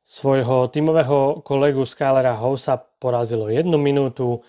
svojho 0.00 0.72
tímového 0.72 1.44
kolegu 1.44 1.84
Skylera 1.84 2.40
Housa 2.40 2.80
porazilo 2.80 3.52
1 3.52 3.68
minútu, 3.76 4.40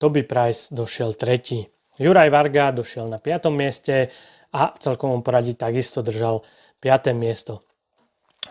Toby 0.00 0.24
Price 0.24 0.72
došiel 0.74 1.14
tretí. 1.14 1.68
Juraj 2.00 2.32
Varga 2.32 2.74
došiel 2.74 3.06
na 3.06 3.22
5. 3.22 3.46
mieste 3.54 4.10
a 4.54 4.70
v 4.70 4.78
celkovom 4.78 5.26
poradí 5.26 5.58
takisto 5.58 6.06
držal 6.06 6.46
5. 6.78 7.10
miesto. 7.18 7.66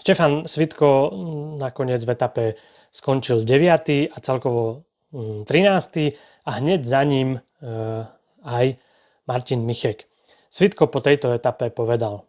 Štefan 0.04 0.50
Svitko 0.50 1.10
mm, 1.10 1.52
nakoniec 1.63 2.04
v 2.04 2.12
etape 2.12 2.46
skončil 2.92 3.48
9. 3.48 4.12
a 4.12 4.18
celkovo 4.20 4.84
13. 5.13 5.48
Mm, 5.48 6.12
a 6.44 6.50
hneď 6.60 6.82
za 6.84 7.02
ním 7.08 7.38
e, 7.38 7.39
aj 8.44 8.76
Martin 9.24 9.63
Michek. 9.63 10.12
Svitko 10.52 10.92
po 10.92 11.00
tejto 11.00 11.32
etape 11.32 11.72
povedal. 11.72 12.28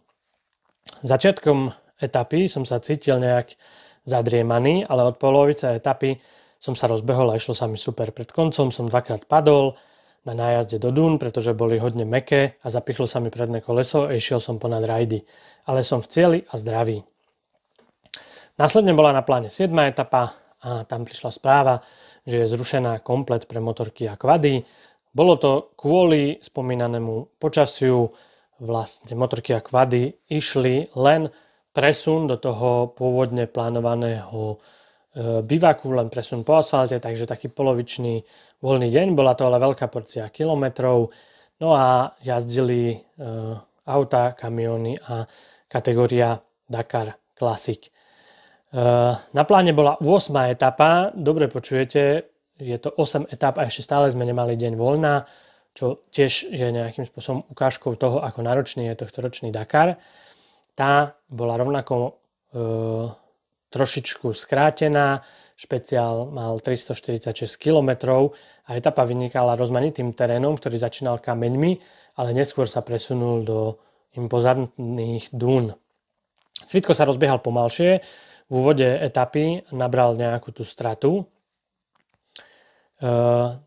Začiatkom 1.03 1.73
etapy 1.99 2.47
som 2.47 2.63
sa 2.63 2.79
cítil 2.79 3.19
nejak 3.19 3.57
zadriemaný, 4.05 4.87
ale 4.87 5.03
od 5.09 5.17
polovice 5.17 5.75
etapy 5.75 6.21
som 6.61 6.77
sa 6.77 6.87
rozbehol 6.89 7.33
a 7.33 7.37
išlo 7.37 7.57
sa 7.57 7.67
mi 7.67 7.81
super. 7.81 8.13
Pred 8.13 8.31
koncom 8.31 8.71
som 8.71 8.87
dvakrát 8.89 9.27
padol 9.29 9.77
na 10.25 10.33
nájazde 10.33 10.81
do 10.81 10.91
Dún, 10.91 11.21
pretože 11.21 11.53
boli 11.53 11.77
hodne 11.77 12.09
meké 12.09 12.57
a 12.65 12.73
zapichlo 12.73 13.05
sa 13.05 13.21
mi 13.21 13.29
predné 13.29 13.61
koleso 13.61 14.09
a 14.09 14.17
išiel 14.17 14.41
som 14.41 14.57
ponad 14.57 14.85
rajdy. 14.85 15.21
Ale 15.69 15.85
som 15.85 16.01
v 16.01 16.09
cieli 16.09 16.39
a 16.49 16.57
zdravý. 16.57 17.05
Následne 18.57 18.97
bola 18.97 19.13
na 19.13 19.23
pláne 19.27 19.53
7. 19.53 19.69
etapa 19.85 20.39
a 20.65 20.89
tam 20.89 21.05
prišla 21.05 21.31
správa, 21.35 21.85
že 22.25 22.45
je 22.45 22.51
zrušená 22.57 23.05
komplet 23.05 23.45
pre 23.45 23.61
motorky 23.61 24.09
a 24.09 24.17
kvady. 24.17 24.65
Bolo 25.13 25.37
to 25.37 25.77
kvôli 25.77 26.41
spomínanému 26.41 27.37
počasiu, 27.37 28.15
vlastne 28.63 29.19
motorky 29.19 29.53
a 29.53 29.61
kvady 29.61 30.31
išli 30.31 30.95
len 30.95 31.29
presun 31.75 32.31
do 32.31 32.39
toho 32.39 32.95
pôvodne 32.95 33.51
plánovaného 33.51 34.55
e, 34.55 34.57
bivaku, 35.43 35.91
len 35.91 36.07
presun 36.07 36.47
po 36.47 36.63
asfalte, 36.63 37.03
takže 37.03 37.27
taký 37.27 37.51
polovičný 37.51 38.23
voľný 38.65 38.89
deň. 38.89 39.13
Bola 39.13 39.37
to 39.37 39.45
ale 39.45 39.61
veľká 39.61 39.93
porcia 39.93 40.33
kilometrov. 40.33 41.13
No 41.61 41.69
a 41.77 42.17
jazdili 42.25 42.97
e, 42.97 42.99
auta, 43.85 44.33
kamiony 44.33 44.97
a 45.05 45.29
kategória 45.69 46.41
Dakar 46.65 47.13
Classic. 47.37 47.85
E, 47.85 47.91
na 49.21 49.43
pláne 49.45 49.77
bola 49.77 50.01
8. 50.01 50.33
etapa, 50.49 51.13
dobre 51.13 51.53
počujete, 51.53 52.33
je 52.57 52.77
to 52.81 52.89
8 52.97 53.29
etap 53.29 53.61
a 53.61 53.69
ešte 53.69 53.85
stále 53.85 54.09
sme 54.09 54.25
nemali 54.25 54.57
deň 54.57 54.73
voľná, 54.81 55.29
čo 55.77 56.09
tiež 56.09 56.49
je 56.49 56.67
nejakým 56.73 57.05
spôsobom 57.05 57.45
ukážkou 57.53 57.93
toho, 58.01 58.25
ako 58.25 58.41
náročný 58.41 58.89
je 58.89 59.05
tohto 59.05 59.21
ročný 59.21 59.53
Dakar 59.53 60.01
tá 60.75 61.15
bola 61.31 61.55
rovnako 61.55 61.97
e, 62.03 62.11
trošičku 63.71 64.35
skrátená, 64.35 65.23
špeciál 65.55 66.31
mal 66.35 66.59
346 66.59 67.57
km 67.57 67.91
a 68.67 68.71
etapa 68.75 69.07
vynikala 69.07 69.55
rozmanitým 69.55 70.11
terénom, 70.13 70.59
ktorý 70.59 70.83
začínal 70.83 71.23
kameňmi, 71.23 71.73
ale 72.19 72.31
neskôr 72.35 72.67
sa 72.67 72.83
presunul 72.83 73.47
do 73.47 73.59
impozantných 74.15 75.31
dún. 75.35 75.75
Svitko 76.65 76.95
sa 76.95 77.07
rozbiehal 77.07 77.43
pomalšie, 77.43 78.03
v 78.45 78.53
úvode 78.53 78.85
etapy 78.85 79.65
nabral 79.73 80.15
nejakú 80.21 80.53
tú 80.53 80.69
stratu. 80.69 81.25
E, 83.01 83.09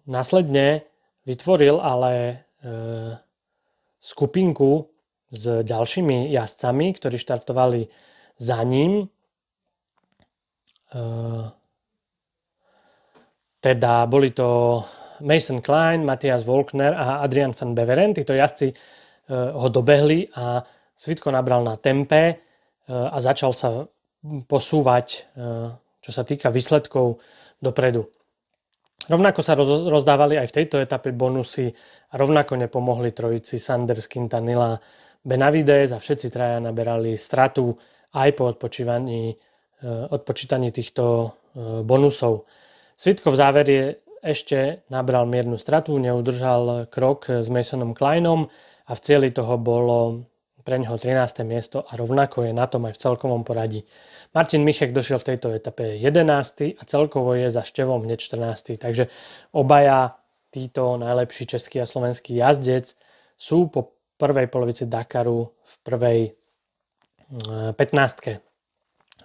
následne 0.06 0.86
vytvoril 1.26 1.82
ale 1.82 2.13
e, 2.13 2.36
skupinku 3.97 4.88
s 5.34 5.65
ďalšími 5.65 6.30
jazdcami, 6.32 6.88
ktorí 6.93 7.17
štartovali 7.17 7.82
za 8.38 8.62
ním. 8.63 9.02
E, 9.02 9.08
teda 13.67 14.08
boli 14.08 14.32
to 14.32 14.80
Mason 15.27 15.60
Klein, 15.60 16.08
Matthias 16.08 16.47
Volkner 16.47 16.95
a 16.95 17.19
Adrian 17.19 17.51
van 17.51 17.75
Beveren. 17.75 18.15
Títo 18.15 18.32
jazdci 18.32 18.71
e, 18.71 18.75
ho 19.34 19.67
dobehli 19.67 20.23
a 20.39 20.63
Svitko 20.95 21.36
nabral 21.36 21.67
na 21.67 21.75
tempe 21.75 22.21
e, 22.32 22.36
a 22.88 23.19
začal 23.19 23.51
sa 23.51 23.84
posúvať, 24.27 25.30
čo 26.03 26.12
sa 26.12 26.25
týka 26.25 26.49
výsledkov 26.51 27.21
dopredu. 27.62 28.01
Rovnako 29.08 29.39
sa 29.45 29.56
rozdávali 29.88 30.36
aj 30.36 30.51
v 30.51 30.56
tejto 30.58 30.82
etape 30.84 31.15
bonusy 31.15 31.69
a 32.12 32.13
rovnako 32.19 32.60
nepomohli 32.60 33.15
trojici 33.15 33.56
Sanders, 33.56 34.10
Quintanilla 34.10 34.75
Benavides 35.23 35.95
a 35.95 36.01
všetci 36.01 36.27
traja 36.27 36.60
naberali 36.60 37.15
stratu 37.15 37.71
aj 38.15 38.30
po 38.36 38.51
e, 38.51 38.53
odpočítaní 40.12 40.69
týchto 40.71 41.03
e, 41.06 41.27
bonusov. 41.84 42.47
Svitko 42.97 43.29
v 43.29 43.38
závere 43.38 43.77
ešte 44.25 44.81
nabral 44.89 45.29
miernu 45.29 45.53
stratu, 45.62 45.93
neudržal 46.01 46.89
krok 46.89 47.29
s 47.29 47.45
Masonom 47.45 47.93
Kleinom 47.93 48.49
a 48.89 48.91
v 48.97 49.03
cieli 49.05 49.29
toho 49.29 49.62
bolo 49.62 50.25
pre 50.65 50.81
neho 50.81 50.97
13. 50.97 51.45
miesto 51.45 51.86
a 51.86 51.93
rovnako 51.93 52.49
je 52.49 52.57
na 52.57 52.65
tom 52.65 52.89
aj 52.89 52.97
v 52.97 53.01
celkovom 53.05 53.45
poradí. 53.45 53.86
Martin 54.33 54.65
Michek 54.65 54.97
došiel 54.97 55.21
v 55.21 55.29
tejto 55.29 55.53
etape 55.53 56.01
11. 56.01 56.73
a 56.73 56.81
celkovo 56.89 57.38
je 57.38 57.53
za 57.53 57.62
Števom 57.62 58.01
hneď 58.01 58.17
14. 58.17 58.81
Takže 58.81 59.13
obaja 59.53 60.17
títo 60.49 60.97
najlepší 60.97 61.53
český 61.53 61.77
a 61.79 61.86
slovenský 61.86 62.41
jazdec 62.41 62.97
sú 63.38 63.69
po 63.69 63.93
prvej 64.17 64.49
polovici 64.49 64.89
Dakaru 64.89 65.53
v 65.53 65.73
prvej 65.86 66.19
15. 67.77 67.77
Eh, 68.33 68.41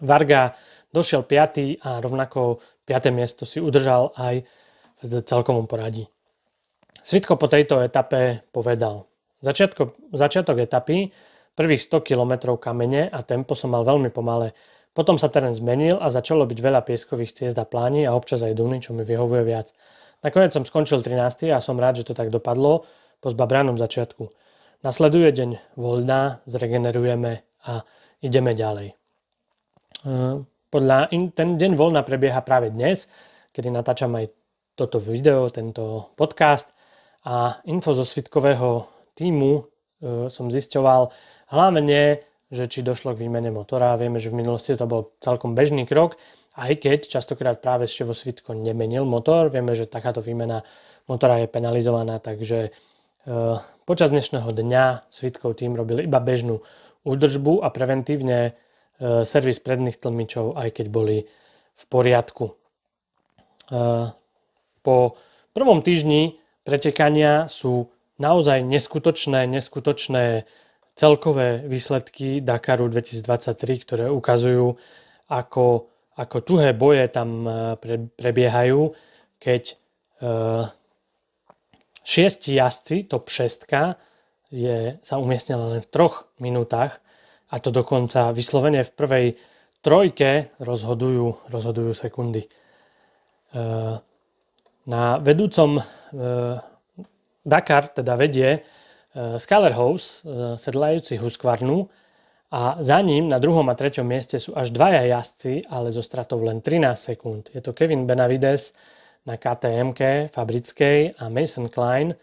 Varga 0.05 0.53
došiel 0.93 1.25
5. 1.25 1.81
a 1.81 2.05
rovnako 2.05 2.61
5. 2.87 3.15
miesto 3.15 3.47
si 3.47 3.63
udržal 3.63 4.15
aj 4.19 4.47
v 5.03 5.13
celkovom 5.23 5.67
poradí. 5.67 6.07
Svitko 7.03 7.35
po 7.35 7.51
tejto 7.51 7.83
etape 7.83 8.47
povedal. 8.55 9.11
Začiatko, 9.43 10.15
začiatok 10.15 10.63
etapy, 10.63 11.11
prvých 11.59 11.83
100 11.83 12.07
km 12.07 12.55
kamene 12.55 13.11
a 13.11 13.27
tempo 13.27 13.59
som 13.59 13.75
mal 13.75 13.83
veľmi 13.83 14.15
pomalé. 14.15 14.55
Potom 14.93 15.17
sa 15.19 15.33
terén 15.33 15.57
zmenil 15.57 15.99
a 15.99 16.13
začalo 16.13 16.47
byť 16.47 16.59
veľa 16.63 16.85
pieskových 16.87 17.33
ciest 17.33 17.57
a 17.59 17.67
pláni 17.67 18.07
a 18.07 18.15
občas 18.15 18.45
aj 18.45 18.55
duny, 18.55 18.79
čo 18.79 18.95
mi 18.95 19.03
vyhovuje 19.03 19.43
viac. 19.43 19.75
Nakoniec 20.23 20.55
som 20.55 20.63
skončil 20.63 21.03
13. 21.03 21.51
a 21.51 21.59
som 21.59 21.81
rád, 21.81 22.05
že 22.05 22.13
to 22.13 22.15
tak 22.15 22.31
dopadlo 22.31 22.87
po 23.19 23.29
zbabranom 23.33 23.75
začiatku. 23.75 24.31
Nasleduje 24.87 25.31
deň 25.35 25.51
voľná, 25.75 26.45
zregenerujeme 26.47 27.43
a 27.67 27.83
ideme 28.23 28.53
ďalej. 28.55 28.95
E, 30.73 30.75
podľa, 30.75 31.13
ten 31.37 31.61
deň 31.61 31.77
voľna 31.77 32.01
prebieha 32.01 32.41
práve 32.41 32.73
dnes, 32.73 33.13
kedy 33.53 33.69
natáčam 33.69 34.17
aj 34.17 34.33
toto 34.73 34.97
video, 34.97 35.53
tento 35.53 36.17
podcast 36.17 36.73
a 37.29 37.61
info 37.69 37.93
zo 37.93 38.09
svitkového 38.09 38.89
týmu 39.13 39.53
e, 39.53 39.63
som 40.33 40.49
zisťoval 40.49 41.13
hlavne, 41.53 42.25
že 42.49 42.65
či 42.69 42.81
došlo 42.81 43.13
k 43.13 43.29
výmene 43.29 43.53
motora. 43.53 44.01
Vieme, 44.01 44.17
že 44.17 44.33
v 44.33 44.41
minulosti 44.41 44.73
to 44.73 44.89
bol 44.89 45.13
celkom 45.21 45.53
bežný 45.53 45.85
krok, 45.85 46.17
aj 46.57 46.81
keď 46.81 47.09
častokrát 47.09 47.61
práve 47.61 47.85
Števo 47.85 48.17
Svitko 48.17 48.57
nemenil 48.57 49.05
motor. 49.05 49.53
Vieme, 49.53 49.77
že 49.77 49.89
takáto 49.89 50.25
výmena 50.25 50.65
motora 51.05 51.41
je 51.41 51.49
penalizovaná, 51.49 52.21
takže 52.21 52.73
Eh, 53.23 53.59
počas 53.87 54.11
dnešného 54.11 54.51
dňa 54.51 55.07
Svitkov 55.15 55.55
tým 55.55 55.79
robil 55.79 56.03
iba 56.03 56.19
bežnú 56.19 56.59
údržbu 57.07 57.63
a 57.63 57.71
preventívne 57.71 58.59
servis 59.27 59.59
predných 59.59 59.99
tlmičov, 59.99 60.55
aj 60.55 60.79
keď 60.79 60.87
boli 60.87 61.27
v 61.75 61.85
poriadku. 61.91 62.55
Eh, 63.73 64.07
po 64.83 64.97
prvom 65.51 65.81
týždni 65.83 66.39
pretekania 66.63 67.51
sú 67.51 67.91
naozaj 68.23 68.63
neskutočné, 68.63 69.51
neskutočné 69.51 70.47
celkové 70.95 71.65
výsledky 71.67 72.45
Dakaru 72.45 72.87
2023, 72.93 73.83
ktoré 73.83 74.05
ukazujú, 74.13 74.77
ako, 75.33 75.89
ako 76.15 76.37
tuhé 76.45 76.77
boje 76.77 77.09
tam 77.09 77.49
prebiehajú, 78.21 78.93
keď 79.41 79.81
Šiesti 82.03 82.59
jazdci, 82.59 83.07
top 83.07 83.31
6, 83.31 83.67
je, 84.53 84.99
sa 85.01 85.15
umiestnila 85.19 85.79
len 85.79 85.81
v 85.83 85.89
troch 85.91 86.31
minútach 86.43 87.02
a 87.53 87.57
to 87.61 87.69
dokonca 87.69 88.33
vyslovene 88.33 88.81
v 88.81 88.91
prvej 88.97 89.27
trojke 89.85 90.57
rozhodujú, 90.57 91.53
rozhodujú 91.53 91.93
sekundy. 91.93 92.49
E, 92.49 92.49
na 94.89 95.03
vedúcom 95.21 95.77
e, 95.77 95.83
Dakar 97.45 97.93
teda 97.93 98.17
vedie 98.17 98.51
e, 98.57 98.61
Skyler 99.37 99.77
House, 99.77 100.25
sedlajúci 100.57 101.21
Husqvarnu 101.21 101.93
a 102.49 102.81
za 102.81 102.99
ním 103.05 103.29
na 103.29 103.37
druhom 103.37 103.69
a 103.69 103.77
treťom 103.77 104.09
mieste 104.09 104.41
sú 104.41 104.57
až 104.57 104.73
dvaja 104.73 105.05
jazdci, 105.13 105.69
ale 105.69 105.93
zo 105.93 106.01
stratou 106.01 106.41
len 106.41 106.65
13 106.65 106.97
sekúnd. 106.97 107.53
Je 107.53 107.61
to 107.61 107.77
Kevin 107.77 108.09
Benavides, 108.09 108.73
na 109.27 109.39
ktm 109.39 109.95
fabrickej 110.31 111.19
a 111.19 111.31
Mason 111.31 111.71
Klein 111.71 112.15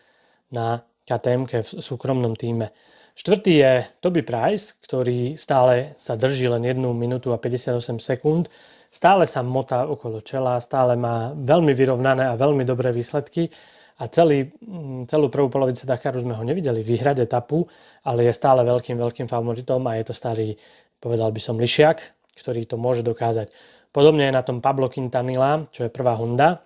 na 0.52 0.84
ktm 1.08 1.48
v 1.48 1.70
súkromnom 1.80 2.36
týme. 2.36 2.76
Štvrtý 3.20 3.52
je 3.60 3.74
Toby 4.00 4.24
Price, 4.24 4.80
ktorý 4.80 5.36
stále 5.36 5.92
sa 6.00 6.16
drží 6.16 6.48
len 6.48 6.64
1 6.64 6.80
minútu 6.96 7.36
a 7.36 7.38
58 7.38 8.00
sekúnd. 8.00 8.48
Stále 8.88 9.28
sa 9.28 9.44
motá 9.44 9.84
okolo 9.84 10.24
čela, 10.24 10.56
stále 10.64 10.96
má 10.96 11.36
veľmi 11.36 11.76
vyrovnané 11.76 12.32
a 12.32 12.40
veľmi 12.40 12.64
dobré 12.64 12.96
výsledky 12.96 13.52
a 14.00 14.08
celý, 14.08 14.56
mm, 14.64 15.12
celú 15.12 15.28
prvú 15.28 15.52
polovicu 15.52 15.84
Dakaru 15.84 16.24
sme 16.24 16.32
ho 16.32 16.48
nevideli 16.48 16.80
vyhrať 16.80 17.28
etapu, 17.28 17.68
ale 18.08 18.24
je 18.24 18.32
stále 18.32 18.64
veľkým, 18.64 18.96
veľkým 18.96 19.28
favoritom 19.28 19.84
a 19.92 20.00
je 20.00 20.08
to 20.08 20.16
starý, 20.16 20.56
povedal 21.04 21.36
by 21.36 21.44
som, 21.44 21.60
lišiak, 21.60 22.00
ktorý 22.40 22.64
to 22.72 22.80
môže 22.80 23.04
dokázať. 23.04 23.52
Podobne 23.92 24.32
je 24.32 24.38
na 24.40 24.48
tom 24.48 24.64
Pablo 24.64 24.88
Quintanilla, 24.88 25.68
čo 25.76 25.84
je 25.84 25.92
prvá 25.92 26.16
Honda, 26.16 26.64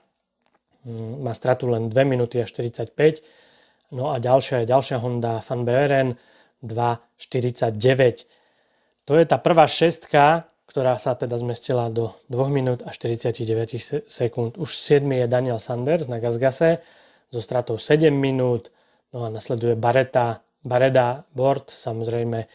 má 1.18 1.34
stratu 1.34 1.66
len 1.66 1.90
2 1.90 1.98
minúty 2.06 2.38
a 2.38 2.46
45. 2.46 2.94
No 3.90 4.14
a 4.14 4.22
ďalšia 4.22 4.62
je 4.62 4.70
ďalšia 4.70 5.02
Honda 5.02 5.42
Van 5.42 5.66
Beveren 5.66 6.14
2.49. 6.64 8.26
To 9.04 9.20
je 9.20 9.26
tá 9.28 9.38
prvá 9.38 9.68
šestka, 9.68 10.48
ktorá 10.66 10.98
sa 10.98 11.14
teda 11.14 11.38
zmestila 11.38 11.92
do 11.92 12.16
2 12.32 12.50
minút 12.50 12.80
a 12.88 12.90
49 12.90 14.10
sekúnd. 14.10 14.58
Už 14.58 14.74
7 14.74 15.06
je 15.06 15.26
Daniel 15.28 15.60
Sanders 15.60 16.08
na 16.08 16.18
Gazgase 16.18 16.82
so 17.30 17.44
stratou 17.44 17.78
7 17.78 18.10
minút, 18.10 18.74
no 19.12 19.26
a 19.26 19.30
nasleduje 19.30 19.76
Bareta, 19.76 20.42
Bareda 20.64 21.28
Bord, 21.36 21.68
samozrejme 21.70 22.48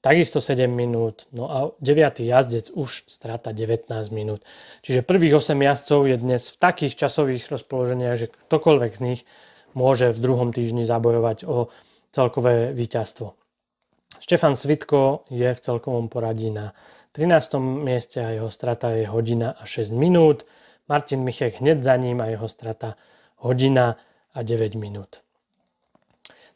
takisto 0.00 0.40
7 0.40 0.64
minút, 0.66 1.28
no 1.30 1.44
a 1.50 1.58
9. 1.78 2.24
jazdec 2.24 2.72
už 2.72 3.04
strata 3.04 3.52
19 3.52 3.90
minút. 4.10 4.40
Čiže 4.80 5.04
prvých 5.04 5.38
8 5.38 5.54
jazdcov 5.54 6.00
je 6.08 6.16
dnes 6.16 6.42
v 6.42 6.56
takých 6.56 6.94
časových 6.96 7.44
rozpoloženiach, 7.52 8.16
že 8.16 8.32
ktokoľvek 8.48 8.92
z 8.96 9.00
nich 9.04 9.20
môže 9.76 10.10
v 10.10 10.18
druhom 10.18 10.50
týždni 10.50 10.88
zabojovať 10.88 11.44
o 11.44 11.68
celkové 12.10 12.74
víťazstvo. 12.74 13.39
Štefan 14.20 14.52
Svitko 14.52 15.24
je 15.32 15.48
v 15.48 15.60
celkovom 15.60 16.12
poradí 16.12 16.52
na 16.52 16.76
13. 17.16 17.56
mieste 17.80 18.20
a 18.20 18.36
jeho 18.36 18.52
strata 18.52 18.92
je 18.92 19.08
hodina 19.08 19.56
a 19.56 19.64
6 19.64 19.96
minút. 19.96 20.44
Martin 20.92 21.24
Michek 21.24 21.64
hneď 21.64 21.80
za 21.80 21.96
ním 21.96 22.20
a 22.20 22.28
jeho 22.28 22.44
strata 22.44 23.00
hodina 23.40 23.96
a 24.36 24.44
9 24.44 24.76
minút. 24.76 25.24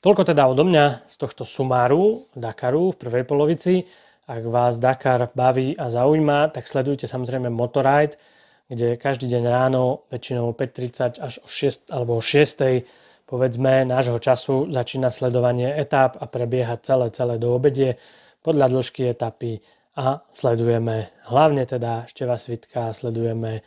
Toľko 0.05 0.22
teda 0.29 0.44
odo 0.44 0.68
mňa 0.68 1.09
z 1.09 1.14
tohto 1.16 1.48
sumáru 1.48 2.29
Dakaru 2.37 2.92
v 2.92 3.00
prvej 3.00 3.24
polovici. 3.24 3.88
Ak 4.29 4.44
vás 4.44 4.77
Dakar 4.77 5.33
baví 5.33 5.72
a 5.81 5.88
zaujíma, 5.88 6.53
tak 6.53 6.68
sledujte 6.68 7.09
samozrejme 7.09 7.48
Motoride, 7.48 8.20
kde 8.68 9.00
každý 9.00 9.33
deň 9.33 9.44
ráno, 9.48 10.05
väčšinou 10.12 10.53
5.30 10.53 11.16
až 11.16 11.40
o 11.40 11.48
6 11.48 11.88
alebo 11.88 12.20
o 12.20 12.22
6 12.24 12.85
povedzme 13.24 13.88
nášho 13.88 14.20
času 14.20 14.68
začína 14.68 15.08
sledovanie 15.08 15.72
etáp 15.72 16.16
a 16.20 16.28
prebieha 16.28 16.76
celé, 16.84 17.08
celé 17.10 17.40
do 17.40 17.56
obedie 17.56 17.96
podľa 18.44 18.68
dĺžky 18.68 19.08
etapy 19.08 19.64
a 19.96 20.20
sledujeme 20.28 21.14
hlavne 21.30 21.64
teda 21.64 22.04
Števa 22.04 22.37
Svitka, 22.37 22.92
sledujeme 22.92 23.52
e, 23.58 23.62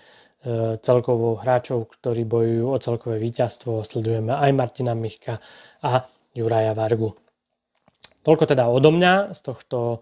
celkovo 0.78 1.40
hráčov, 1.40 1.88
ktorí 1.98 2.28
bojujú 2.28 2.66
o 2.68 2.78
celkové 2.78 3.18
víťazstvo, 3.18 3.82
sledujeme 3.82 4.36
aj 4.36 4.52
Martina 4.54 4.94
Michka 4.94 5.40
a 5.82 6.06
Juraja 6.36 6.78
Vargu. 6.78 7.16
Toľko 8.22 8.44
teda 8.44 8.68
odo 8.68 8.92
mňa 8.92 9.32
z 9.32 9.40
tohto 9.40 9.78
e, 9.90 9.98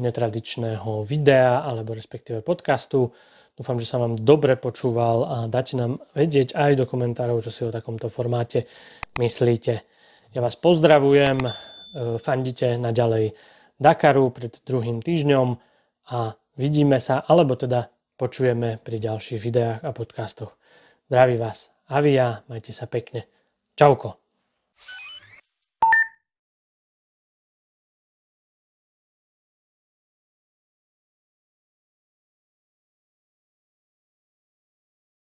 netradičného 0.00 1.04
videa 1.04 1.60
alebo 1.60 1.92
respektíve 1.92 2.40
podcastu. 2.40 3.12
Dúfam, 3.58 3.74
že 3.82 3.90
sa 3.90 3.98
vám 3.98 4.14
dobre 4.14 4.54
počúval 4.54 5.26
a 5.26 5.36
dáte 5.50 5.74
nám 5.74 5.98
vedieť 6.14 6.54
aj 6.54 6.78
do 6.78 6.84
komentárov, 6.86 7.42
čo 7.42 7.50
si 7.50 7.66
o 7.66 7.74
takomto 7.74 8.06
formáte 8.06 8.70
myslíte. 9.18 9.82
Ja 10.30 10.38
vás 10.38 10.54
pozdravujem, 10.54 11.42
e, 11.42 11.50
fandite 12.22 12.78
naďalej 12.78 13.34
Dakaru 13.82 14.30
pred 14.30 14.62
druhým 14.62 15.02
týždňom 15.02 15.48
a 16.14 16.38
vidíme 16.54 17.02
sa, 17.02 17.26
alebo 17.26 17.58
teda 17.58 17.90
počujeme 18.14 18.78
pri 18.78 18.96
ďalších 19.02 19.42
videách 19.42 19.82
a 19.82 19.90
podcastoch. 19.90 20.54
Zdraví 21.10 21.34
vás 21.34 21.74
Avia, 21.90 22.46
majte 22.46 22.70
sa 22.70 22.86
pekne. 22.86 23.26
Čauko. 23.74 24.27